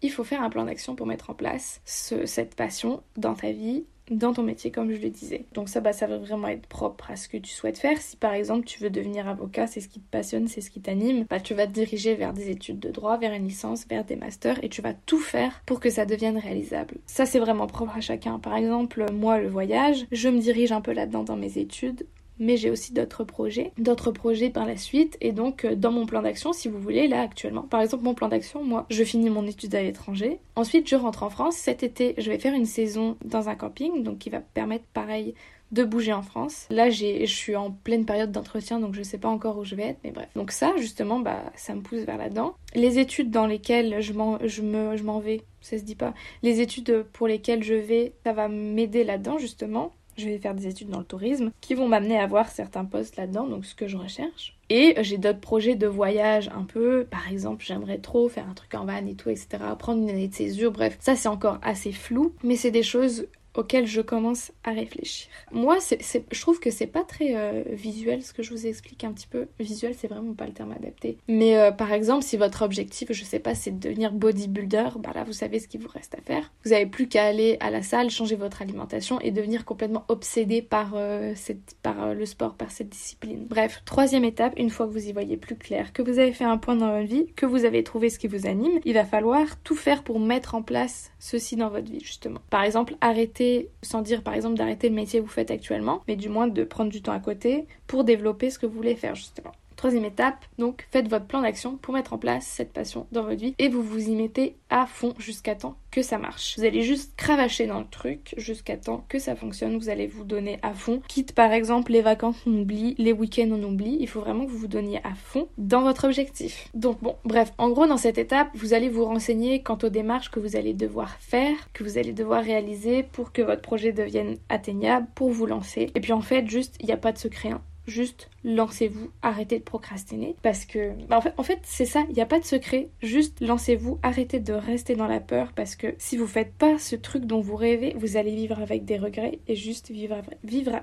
il 0.02 0.12
faut 0.12 0.24
faire 0.24 0.44
un 0.44 0.50
plan 0.50 0.66
d'action 0.66 0.96
pour 0.96 1.08
mettre 1.08 1.32
en 1.32 1.34
place 1.34 1.82
cette 1.86 2.54
passion 2.54 3.02
dans 3.18 3.34
ta 3.34 3.52
vie 3.52 3.86
dans 4.12 4.34
ton 4.34 4.44
métier 4.44 4.72
comme 4.72 4.92
je 4.92 5.02
le 5.02 5.10
disais. 5.10 5.46
Donc 5.54 5.70
ça, 5.70 5.82
bah, 5.82 5.94
ça 5.94 6.08
va 6.08 6.18
vraiment 6.18 6.48
être 6.48 6.68
propre 6.68 7.12
à 7.12 7.16
ce 7.16 7.28
que 7.28 7.38
tu 7.38 7.52
souhaites 7.52 7.78
faire. 7.78 8.00
Si 8.00 8.18
par 8.18 8.34
exemple 8.34 8.66
tu 8.66 8.82
veux 8.82 8.90
devenir 8.90 9.28
avocat, 9.28 9.68
c'est 9.68 9.82
ce 9.82 9.88
qui 9.88 10.00
te 10.00 10.10
passionne, 10.10 10.48
c'est 10.48 10.62
ce 10.62 10.70
qui 10.70 10.82
t'anime, 10.82 11.26
bah, 11.30 11.40
tu 11.40 11.54
vas 11.54 11.68
te 11.68 11.72
diriger 11.72 12.16
vers 12.16 12.34
des 12.34 12.50
études 12.50 12.80
de 12.80 12.90
droit, 12.90 13.18
vers 13.18 13.34
une 13.34 13.48
licence, 13.48 13.86
vers 13.88 14.06
des 14.06 14.16
masters 14.16 14.64
et 14.64 14.70
tu 14.70 14.82
vas 14.82 14.94
tout 14.94 15.20
faire 15.20 15.62
pour 15.66 15.80
que 15.80 15.90
ça 15.90 16.06
devienne 16.06 16.38
réalisable. 16.38 16.98
Ça 17.06 17.26
c'est 17.26 17.40
vraiment 17.40 17.68
propre 17.68 17.98
à 17.98 18.02
chacun. 18.02 18.40
Par 18.40 18.56
exemple, 18.56 19.06
moi 19.12 19.40
le 19.40 19.48
voyage, 19.48 20.06
je 20.12 20.30
me 20.30 20.40
dirige 20.40 20.72
un 20.72 20.82
peu 20.82 20.94
là-dedans 20.94 21.24
dans 21.24 21.38
mes 21.38 21.58
études 21.58 22.06
mais 22.40 22.58
j'ai 22.58 22.70
aussi 22.70 22.94
d'autres 22.94 23.24
projets, 23.24 23.72
d'autres 23.78 24.12
projets 24.12 24.50
par 24.50 24.66
la 24.66 24.78
suite. 24.78 25.18
Et 25.22 25.32
donc, 25.32 25.66
euh, 25.66 25.76
dans 25.76 25.92
mon 25.92 26.06
plan 26.06 26.22
d'action, 26.22 26.54
si 26.54 26.68
vous 26.68 26.80
voulez, 26.80 27.08
là 27.08 27.22
actuellement, 27.22 27.64
par 27.64 27.82
exemple, 27.82 28.04
mon 28.04 28.14
plan 28.14 28.28
d'action, 28.28 28.64
moi, 28.64 28.86
je 28.90 29.04
finis 29.04 29.30
mon 29.30 29.46
étude 29.48 29.76
à 29.76 29.84
l'étranger. 29.84 30.40
Ensuite, 30.56 30.90
je 30.90 30.96
rentre 30.96 31.24
en 31.24 31.30
France. 31.30 31.56
Cet 31.56 31.84
été, 31.84 32.16
je 32.18 32.30
vais 32.30 32.40
faire 32.40 32.54
une 32.54 32.66
saison 32.66 33.18
dans 33.24 33.50
un 33.50 33.56
camping, 33.56 34.04
donc 34.04 34.20
qui 34.20 34.30
va 34.30 34.40
permettre, 34.40 34.86
pareil, 34.94 35.34
de 35.72 35.84
bouger 35.84 36.14
en 36.14 36.22
France. 36.22 36.68
Là, 36.70 36.90
je 36.90 37.26
suis 37.26 37.56
en 37.56 37.72
pleine 37.72 38.06
période 38.06 38.32
d'entretien, 38.32 38.80
donc 38.80 38.94
je 38.94 39.04
sais 39.04 39.18
pas 39.18 39.30
encore 39.30 39.58
où 39.58 39.64
je 39.64 39.76
vais 39.76 39.84
être, 39.84 40.00
mais 40.04 40.12
bref. 40.12 40.30
Donc 40.36 40.52
ça, 40.52 40.74
justement, 40.78 41.20
bah, 41.20 41.52
ça 41.56 41.74
me 41.74 41.82
pousse 41.82 42.02
vers 42.02 42.18
là-dedans. 42.18 42.56
Les 42.76 43.00
études 43.00 43.32
dans 43.32 43.48
lesquelles 43.48 44.02
je 44.02 44.14
m'en, 44.14 44.38
je 44.46 44.62
me, 44.62 44.96
je 44.96 45.04
m'en 45.04 45.20
vais, 45.20 45.42
ça 45.62 45.78
se 45.78 45.84
dit 45.84 45.96
pas. 45.96 46.14
Les 46.44 46.62
études 46.62 47.04
pour 47.14 47.28
lesquelles 47.28 47.64
je 47.64 47.74
vais, 47.74 48.14
ça 48.24 48.34
va 48.34 48.48
m'aider 48.48 49.04
là-dedans, 49.04 49.38
justement 49.38 49.92
je 50.18 50.26
vais 50.26 50.38
faire 50.38 50.56
des 50.56 50.68
études 50.68 50.90
dans 50.90 51.00
le 51.00 51.06
tourisme 51.06 51.52
qui 51.62 51.74
vont 51.74 51.88
m'amener 51.88 52.20
à 52.20 52.28
voir 52.28 52.50
certains 52.50 52.86
postes 52.86 53.18
là-dedans, 53.18 53.48
donc 53.48 53.66
ce 53.66 53.76
que 53.76 53.88
je 53.88 53.98
recherche. 53.98 54.56
Et 54.70 54.96
j'ai 55.02 55.18
d'autres 55.18 55.40
projets 55.40 55.76
de 55.76 55.88
voyage 55.88 56.50
un 56.50 56.64
peu, 56.64 57.06
par 57.10 57.32
exemple 57.32 57.64
j'aimerais 57.66 58.00
trop 58.00 58.30
faire 58.30 58.50
un 58.50 58.54
truc 58.54 58.74
en 58.74 58.86
van 58.86 59.06
et 59.06 59.16
tout, 59.16 59.30
etc. 59.30 59.48
Prendre 59.78 60.02
une 60.02 60.10
année 60.10 60.28
de 60.28 60.34
césure, 60.34 60.72
bref, 60.72 60.98
ça 61.00 61.16
c'est 61.16 61.28
encore 61.28 61.60
assez 61.62 61.92
flou, 61.92 62.34
mais 62.44 62.56
c'est 62.56 62.72
des 62.72 62.84
choses 62.84 63.28
auquel 63.56 63.86
je 63.86 64.02
commence 64.02 64.52
à 64.64 64.72
réfléchir. 64.72 65.30
Moi, 65.52 65.78
je 65.82 66.42
trouve 66.42 66.60
que 66.60 66.72
c'est 66.72 66.88
pas 66.88 67.04
très 67.04 67.36
euh, 67.36 67.64
visuel 67.70 68.22
ce 68.24 68.34
que 68.34 68.44
je 68.44 68.52
vous 68.52 68.68
explique 68.68 69.04
un 69.04 69.12
petit 69.12 69.28
peu. 69.28 69.48
Visuel, 69.60 69.96
c'est 69.98 70.08
vraiment 70.08 70.34
pas 70.34 70.46
le 70.46 70.54
terme 70.54 70.72
adapté. 70.72 71.18
Mais 71.28 71.58
euh, 71.58 71.72
par 71.72 71.92
exemple, 71.92 72.24
si 72.24 72.38
votre 72.38 72.62
objectif, 72.62 73.12
je 73.12 73.24
sais 73.24 73.40
pas, 73.40 73.56
c'est 73.56 73.72
de 73.72 73.80
devenir 73.80 74.12
bodybuilder, 74.12 74.90
bah 75.00 75.12
là, 75.14 75.24
vous 75.24 75.34
savez 75.34 75.60
ce 75.60 75.68
qu'il 75.68 75.82
vous 75.82 75.90
reste 75.90 76.16
à 76.16 76.22
faire. 76.22 76.52
Vous 76.64 76.74
avez 76.74 76.86
plus 76.86 77.08
qu'à 77.08 77.26
aller 77.26 77.58
à 77.60 77.70
la 77.72 77.82
salle, 77.82 78.10
changer 78.10 78.36
votre 78.36 78.62
alimentation 78.62 79.20
et 79.22 79.32
devenir 79.32 79.66
complètement 79.66 80.06
obsédé 80.08 80.62
par, 80.62 80.94
euh, 80.96 81.34
par 81.82 82.14
le 82.14 82.26
sport, 82.26 82.56
par 82.56 82.72
cette 82.72 82.90
discipline. 82.90 83.46
Bref, 83.50 83.82
troisième 83.86 84.26
étape, 84.26 84.54
une 84.58 84.70
fois 84.70 84.88
que 84.88 84.92
vous 84.92 85.08
y 85.08 85.14
voyez 85.14 85.38
plus 85.38 85.56
clair, 85.56 85.94
que 85.94 86.02
vous 86.02 86.20
avez 86.20 86.34
fait 86.34 86.44
un 86.44 86.58
point 86.58 86.76
dans 86.76 86.92
votre 86.92 87.08
vie, 87.08 87.28
que 87.36 87.46
vous 87.46 87.66
avez 87.66 87.84
trouvé 87.84 88.10
ce 88.10 88.20
qui 88.20 88.28
vous 88.28 88.48
anime, 88.48 88.80
il 88.86 88.94
va 88.94 89.06
falloir 89.06 89.60
tout 89.62 89.76
faire 89.76 90.04
pour 90.04 90.20
mettre 90.20 90.56
en 90.56 90.62
place 90.62 91.12
ceci 91.20 91.56
dans 91.56 91.70
votre 91.70 91.92
vie, 91.92 92.02
justement. 92.02 92.40
Par 92.50 92.64
exemple, 92.64 92.96
arrêter 93.02 93.45
sans 93.82 94.02
dire 94.02 94.24
par 94.24 94.34
exemple 94.34 94.56
d'arrêter 94.56 94.90
le 94.90 94.96
métier 94.96 95.20
que 95.20 95.26
vous 95.26 95.32
faites 95.32 95.52
actuellement, 95.52 96.02
mais 96.08 96.16
du 96.16 96.30
moins 96.30 96.48
de 96.48 96.64
prendre 96.64 96.92
du 96.92 97.02
temps 97.02 97.14
à 97.14 97.20
côté 97.20 97.68
pour 97.88 98.04
développer 98.04 98.50
ce 98.50 98.60
que 98.60 98.66
vous 98.66 98.76
voulez 98.76 98.96
faire 98.96 99.16
justement. 99.16 99.52
Troisième 99.76 100.06
étape, 100.06 100.46
donc 100.58 100.88
faites 100.92 101.08
votre 101.08 101.26
plan 101.26 101.42
d'action 101.42 101.78
pour 101.78 101.94
mettre 101.94 102.14
en 102.14 102.18
place 102.18 102.46
cette 102.46 102.74
passion 102.74 103.08
dans 103.12 103.24
votre 103.24 103.40
vie 103.40 103.56
et 103.60 103.70
vous 103.70 103.84
vous 103.84 104.10
y 104.10 104.16
mettez 104.16 104.56
à 104.70 104.86
fond 104.86 105.14
jusqu'à 105.18 105.56
temps 105.56 105.78
que 105.92 106.02
ça 106.02 106.18
marche. 106.18 106.58
Vous 106.58 106.66
allez 106.66 106.82
juste 106.82 107.14
cravacher 107.16 107.68
dans 107.68 107.80
le 107.80 107.88
truc 107.90 108.34
jusqu'à 108.38 108.78
temps 108.78 109.06
que 109.08 109.20
ça 109.20 109.36
fonctionne. 109.36 109.78
Vous 109.78 109.90
allez 109.90 110.08
vous 110.08 110.24
donner 110.24 110.60
à 110.62 110.74
fond. 110.74 111.02
Quitte 111.08 111.34
par 111.34 111.52
exemple 111.52 111.92
les 111.92 112.02
vacances 112.02 112.36
on 112.46 112.52
oublie, 112.52 112.96
les 112.98 113.14
week-ends 113.14 113.50
on 113.52 113.64
oublie. 113.64 113.98
Il 114.00 114.08
faut 114.08 114.20
vraiment 114.20 114.46
que 114.46 114.52
vous 114.52 114.58
vous 114.58 114.68
donniez 114.68 115.00
à 115.04 115.14
fond 115.16 115.48
dans 115.58 115.82
votre 115.82 116.06
objectif. 116.06 116.70
Donc 116.74 117.02
bon, 117.02 117.16
bref, 117.24 117.54
en 117.58 117.70
gros 117.70 117.88
dans 117.88 117.98
cette 117.98 118.18
étape, 118.18 118.50
vous 118.56 118.74
allez 118.74 118.90
vous 118.90 119.06
renseigner 119.06 119.62
quant 119.62 119.78
aux 119.84 119.90
démarches 119.90 120.32
que 120.32 120.40
vous 120.40 120.56
allez 120.56 120.74
devoir 120.74 121.16
faire, 121.20 121.56
que 121.74 121.84
vous 121.84 121.98
allez 121.98 122.14
devoir 122.14 122.44
réaliser 122.44 123.04
pour 123.04 123.32
que 123.32 123.42
votre 123.42 123.62
projet 123.62 123.92
devienne 123.92 124.38
atteignable, 124.50 125.08
pour 125.16 125.32
vous 125.32 125.46
lancer. 125.46 125.92
Et 125.96 126.00
puis 126.00 126.14
en 126.14 126.22
fait, 126.22 126.48
juste, 126.50 126.76
il 126.80 126.88
n'y 126.88 126.92
a 126.92 126.98
pas 126.98 127.12
de 127.12 127.18
secret. 127.18 127.50
Hein 127.50 127.62
juste 127.88 128.30
lancez-vous, 128.46 129.10
arrêtez 129.22 129.60
de 129.60 129.64
procrastiner. 129.64 130.36
Parce 130.42 130.66
que, 130.66 130.92
bah, 131.10 131.20
en 131.38 131.44
fait, 131.44 131.60
c'est 131.64 131.86
ça, 131.86 132.04
il 132.10 132.16
n'y 132.16 132.22
a 132.22 132.26
pas 132.26 132.40
de 132.40 132.46
secret. 132.46 132.90
Juste 133.02 133.42
lancez-vous, 133.42 134.00
arrêtez 134.04 134.40
de 134.40 134.54
rester 134.54 134.96
dans 134.96 135.08
la 135.08 135.20
peur. 135.20 135.52
Parce 135.56 135.76
que 135.76 135.96
si 135.98 136.16
vous 136.16 136.28
faites 136.28 136.54
pas 136.54 136.78
ce 136.78 136.96
truc 136.96 137.26
dont 137.26 137.42
vous 137.42 137.56
rêvez, 137.56 137.96
vous 137.98 138.18
allez 138.18 138.36
vivre 138.36 138.60
avec 138.62 138.86
des 138.86 138.98
regrets. 138.98 139.40
Et 139.48 139.56
juste 139.56 139.92
vivre, 139.92 140.16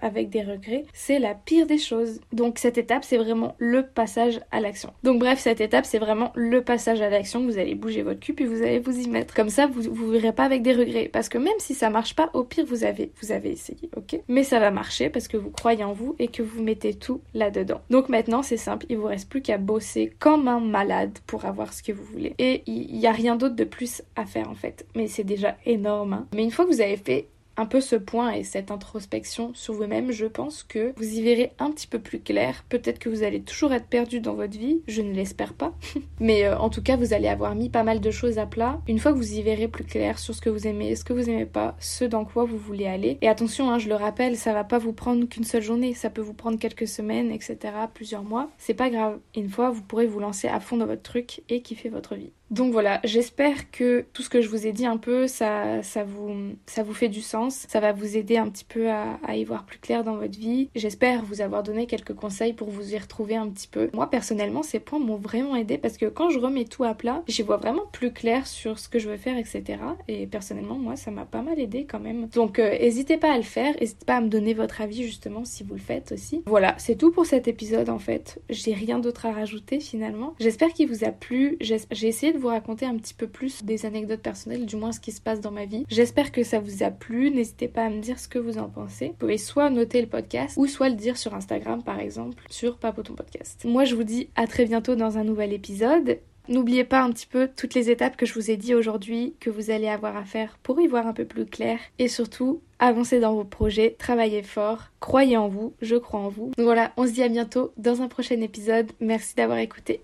avec 0.03 0.31
des 0.31 0.43
regrets, 0.43 0.85
c'est 0.93 1.19
la 1.19 1.35
pire 1.35 1.67
des 1.67 1.79
choses. 1.79 2.21
Donc 2.33 2.59
cette 2.59 2.79
étape, 2.79 3.05
c'est 3.05 3.17
vraiment 3.17 3.55
le 3.59 3.87
passage 3.87 4.41
à 4.51 4.61
l'action. 4.61 4.93
Donc 5.03 5.21
bref, 5.21 5.39
cette 5.39 5.61
étape, 5.61 5.87
c'est 5.87 5.99
vraiment 5.99 6.33
le 6.35 6.63
passage 6.63 7.01
à 7.01 7.09
l'action. 7.09 7.45
Vous 7.45 7.59
allez 7.59 7.75
bouger 7.75 8.03
votre 8.03 8.21
cul, 8.21 8.35
puis 8.35 8.45
vous 8.45 8.63
allez 8.63 8.81
vous 8.81 8.99
y 8.99 9.09
mettre. 9.09 9.35
Comme 9.35 9.51
ça, 9.51 9.67
vous, 9.67 9.83
vous 9.83 10.09
verrez 10.09 10.33
pas 10.33 10.45
avec 10.45 10.63
des 10.63 10.73
regrets. 10.73 11.09
Parce 11.09 11.29
que 11.29 11.39
même 11.39 11.53
si 11.59 11.75
ça 11.75 11.91
marche 11.91 12.15
pas, 12.15 12.31
au 12.35 12.43
pire, 12.43 12.65
vous 12.67 12.85
avez, 12.85 13.13
vous 13.21 13.31
avez 13.31 13.51
essayé, 13.51 13.89
ok? 13.97 14.21
Mais 14.29 14.43
ça 14.43 14.59
va 14.59 14.71
marcher 14.71 15.11
parce 15.11 15.29
que 15.29 15.37
vous 15.37 15.51
croyez 15.51 15.85
en 15.85 15.93
vous 15.93 16.17
et 16.19 16.29
que 16.29 16.43
vous 16.43 16.63
mettez 16.63 16.92
tout 16.95 17.21
là-dedans. 17.35 17.81
Donc 17.91 18.09
maintenant, 18.09 18.43
c'est 18.43 18.57
simple, 18.57 18.87
il 18.89 18.99
vous 18.99 19.07
reste 19.07 19.29
plus 19.29 19.43
qu'à 19.43 19.59
bosser 19.59 20.13
comme 20.19 20.49
un 20.49 20.61
malade 20.61 21.19
pour 21.27 21.45
avoir 21.45 21.73
ce 21.73 21.83
que 21.83 21.93
vous 21.93 22.05
voulez. 22.05 22.35
Et 22.39 22.63
il 22.67 22.97
y, 22.97 23.07
a 23.07 23.13
rien 23.13 23.37
d'autre 23.37 23.57
de 23.57 23.65
plus 23.65 24.03
à 24.17 24.27
faire 24.27 24.49
en 24.49 24.55
fait. 24.55 24.87
Mais 24.95 25.07
c'est 25.07 25.25
déjà 25.25 25.57
énorme. 25.67 26.13
Hein. 26.13 26.27
Mais 26.35 26.45
une 26.45 26.51
fois 26.51 26.65
que 26.65 26.71
vous 26.71 26.81
avez 26.81 26.97
fait 26.97 27.29
un 27.57 27.67
peu 27.67 27.81
ce 27.81 27.97
point 27.97 28.33
et 28.33 28.45
cette 28.45 28.71
introspection 28.71 29.53
sur 29.55 29.75
vous-même, 29.75 30.13
je 30.13 30.27
pense 30.27 30.63
que 30.63 30.93
vous 30.97 31.19
y 31.19 31.23
verrez 31.23 31.53
un 31.59 31.71
petit 31.71 31.87
peu 31.87 31.99
plus 31.99 32.21
clair. 32.21 32.65
Peut-être 32.69 32.99
que 32.99 33.09
vous 33.09 33.23
allez 33.23 33.43
toujours 33.43 33.73
être 33.73 33.87
perdu 33.87 34.21
dans 34.21 34.35
votre 34.35 34.59
vie, 34.59 34.83
je 34.87 35.03
ne 35.03 35.13
l'espère 35.13 35.55
pas. 35.55 35.75
Mais 36.21 36.45
euh, 36.45 36.59
en 36.59 36.71
tout 36.71 36.83
cas, 36.83 36.97
vous 36.97 37.13
allez 37.13 37.29
avoir 37.29 37.55
mis 37.55 37.69
pas 37.69 37.83
mal 37.83 38.01
de 38.01 38.11
choses 38.11 38.39
à 38.39 38.47
plat. 38.47 38.81
Une 38.89 38.99
fois 38.99 39.13
que 39.13 39.19
vous 39.19 39.35
y 39.35 39.43
verrez 39.43 39.69
plus 39.69 39.85
clair 39.85 40.19
sur 40.19 40.35
ce 40.35 40.41
que 40.41 40.51
vous 40.51 40.67
aimez, 40.67 40.97
ce 40.97 41.05
que 41.05 41.13
vous 41.13 41.29
aimez 41.29 41.47
pas, 41.47 41.77
ce 41.79 42.05
dans 42.05 42.25
quoi 42.25 42.45
vous 42.45 42.59
voulez 42.59 42.87
aller. 42.87 43.19
Et 43.21 43.29
attention, 43.29 43.71
hein, 43.71 43.79
je 43.79 43.89
le 43.89 43.95
rappelle, 43.95 44.37
ça 44.37 44.53
va 44.53 44.65
pas 44.65 44.79
vous 44.79 44.93
prendre 44.93 45.27
qu'une 45.27 45.45
seule 45.45 45.63
journée, 45.63 45.95
ça 45.95 46.11
peut 46.11 46.23
vous 46.23 46.35
prendre 46.35 46.59
quelques 46.59 46.89
semaines, 46.89 47.31
etc., 47.31 47.59
plusieurs 47.93 48.25
mois. 48.25 48.51
C'est 48.59 48.75
pas 48.75 48.91
grave. 48.91 49.19
Une 49.37 49.49
fois, 49.49 49.71
vous 49.71 49.83
pourrez 49.83 50.07
vous 50.07 50.21
lancer 50.21 50.49
à 50.49 50.61
fond 50.61 50.77
dans 50.77 50.87
votre 50.87 51.03
truc 51.03 51.43
et 51.49 51.63
kiffer 51.63 51.89
votre 51.89 52.15
vie. 52.15 52.33
Donc 52.53 52.71
voilà, 52.71 53.01
j'espère 53.03 53.71
que 53.71 54.05
tout 54.13 54.21
ce 54.21 54.29
que 54.29 54.43
je 54.43 54.49
vous 54.51 54.67
ai 54.67 54.73
dit 54.73 54.85
un 54.85 54.99
peu, 54.99 55.27
ça, 55.27 55.83
ça, 55.83 56.05
vous, 56.05 56.53
ça 56.67 56.83
vous 56.83 56.93
fait 56.93 57.09
du 57.09 57.23
sens, 57.23 57.65
ça 57.67 57.81
va 57.81 57.93
vous 57.93 58.19
aider 58.19 58.37
un 58.37 58.47
petit 58.51 58.67
peu 58.67 58.91
à, 58.91 59.17
y 59.35 59.43
voir 59.43 59.65
plus 59.65 59.79
clair 59.79 60.05
dans 60.05 60.17
votre 60.17 60.39
vie. 60.39 60.69
J'espère 60.75 61.25
vous 61.25 61.41
avoir 61.41 61.63
donné 61.63 61.87
quelques 61.87 62.13
conseils 62.13 62.53
pour 62.53 62.69
vous 62.69 62.93
y 62.93 62.99
retrouver 62.99 63.37
un 63.37 63.49
petit 63.49 63.69
peu. 63.69 63.89
Moi 63.95 64.11
personnellement, 64.11 64.63
ces 64.63 64.81
points 64.81 64.99
m'ont 64.99 65.17
vraiment 65.17 65.57
aidé 65.57 65.79
parce 65.79 65.97
que 65.97 66.05
quand 66.05 66.29
je 66.29 66.39
remets 66.39 66.67
tout 66.67 66.85
à 66.85 66.93
plat, 66.93 67.23
j'y 67.27 67.41
vois 67.41 67.57
vraiment 67.57 67.87
plus 67.91 68.13
clair 68.13 68.47
sur 68.47 68.79
ce 68.79 68.91
que 68.91 68.99
je 68.99 69.09
veux 69.09 69.17
faire, 69.17 69.39
etc. 69.39 69.79
Et 70.07 70.27
personnellement, 70.27 70.77
moi, 70.77 70.97
ça 70.97 71.11
m'a 71.11 71.25
pas 71.25 71.41
mal 71.41 71.59
aidé 71.59 71.87
quand 71.87 72.01
même. 72.01 72.27
Donc 72.35 72.59
euh, 72.59 72.73
n'hésitez 72.73 73.17
pas 73.17 73.33
à 73.33 73.39
le 73.39 73.45
faire, 73.45 73.75
n'hésitez 73.81 74.05
pas 74.05 74.17
à 74.17 74.21
me 74.21 74.29
donner 74.29 74.53
votre 74.53 74.83
avis 74.83 75.05
justement 75.05 75.47
si 75.47 75.65
vous 75.65 75.73
le 75.73 75.81
faites 75.81 76.13
aussi. 76.13 76.43
Voilà, 76.45 76.75
c'est 76.77 76.97
tout 76.97 77.13
pour 77.13 77.25
cet 77.25 77.49
épisode 77.49 77.89
en 77.89 77.99
fait. 77.99 78.43
J'ai 78.51 78.75
rien 78.75 78.99
d'autre 78.99 79.25
à 79.25 79.33
rajouter 79.33 79.81
finalement. 79.81 80.35
J'espère 80.39 80.75
qu'il 80.75 80.89
vous 80.89 81.05
a 81.05 81.13
plu. 81.13 81.57
J'ai 81.63 82.07
essayé 82.07 82.35
de 82.35 82.42
vous 82.43 82.49
raconter 82.49 82.87
un 82.87 82.97
petit 82.97 83.15
peu 83.15 83.29
plus 83.29 83.65
des 83.65 83.87
anecdotes 83.87 84.21
personnelles, 84.21 84.67
du 84.67 84.77
moins 84.77 84.93
ce 84.93 85.01
qui 85.01 85.13
se 85.13 85.21
passe 85.21 85.41
dans 85.41 85.53
ma 85.53 85.65
vie. 85.65 85.87
J'espère 85.89 86.33
que 86.33 86.43
ça 86.43 86.59
vous 86.59 86.83
a 86.83 86.91
plu. 86.91 87.31
N'hésitez 87.31 87.69
pas 87.69 87.85
à 87.85 87.89
me 87.89 88.01
dire 88.01 88.19
ce 88.19 88.29
que 88.29 88.39
vous 88.39 88.59
en 88.59 88.69
pensez. 88.69 89.09
Vous 89.09 89.15
pouvez 89.15 89.39
soit 89.39 89.71
noter 89.71 90.01
le 90.01 90.09
podcast 90.09 90.57
ou 90.57 90.67
soit 90.67 90.89
le 90.89 90.97
dire 90.97 91.17
sur 91.17 91.35
Instagram 91.35 91.83
par 91.83 92.01
exemple, 92.01 92.43
sur 92.51 92.79
Papoton 92.79 93.15
Podcast. 93.15 93.65
Moi 93.65 93.85
je 93.85 93.95
vous 93.95 94.03
dis 94.03 94.29
à 94.35 94.47
très 94.47 94.65
bientôt 94.65 94.97
dans 94.97 95.19
un 95.19 95.25
nouvel 95.25 95.53
épisode. 95.53 96.19
N'oubliez 96.49 96.83
pas 96.83 97.03
un 97.03 97.13
petit 97.13 97.29
peu 97.29 97.49
toutes 97.57 97.75
les 97.75 97.89
étapes 97.89 98.17
que 98.17 98.27
je 98.27 98.35
vous 98.35 98.51
ai 98.51 98.57
dit 98.57 98.75
aujourd'hui, 98.75 99.37
que 99.39 99.49
vous 99.49 99.71
allez 99.71 99.87
avoir 99.87 100.17
à 100.17 100.25
faire 100.25 100.59
pour 100.65 100.81
y 100.81 100.89
voir 100.89 101.07
un 101.07 101.13
peu 101.13 101.25
plus 101.25 101.47
clair. 101.47 101.79
Et 102.01 102.09
surtout, 102.09 102.61
avancez 102.81 103.21
dans 103.21 103.35
vos 103.35 103.45
projets, 103.45 103.95
travaillez 103.97 104.43
fort, 104.43 104.89
croyez 104.99 105.37
en 105.37 105.47
vous, 105.47 105.75
je 105.81 105.95
crois 105.95 106.19
en 106.19 106.29
vous. 106.29 106.51
Donc 106.57 106.65
voilà, 106.65 106.93
on 106.97 107.07
se 107.07 107.13
dit 107.13 107.23
à 107.23 107.29
bientôt 107.29 107.73
dans 107.77 108.03
un 108.03 108.09
prochain 108.09 108.41
épisode. 108.41 108.91
Merci 108.99 109.37
d'avoir 109.37 109.59
écouté. 109.59 110.03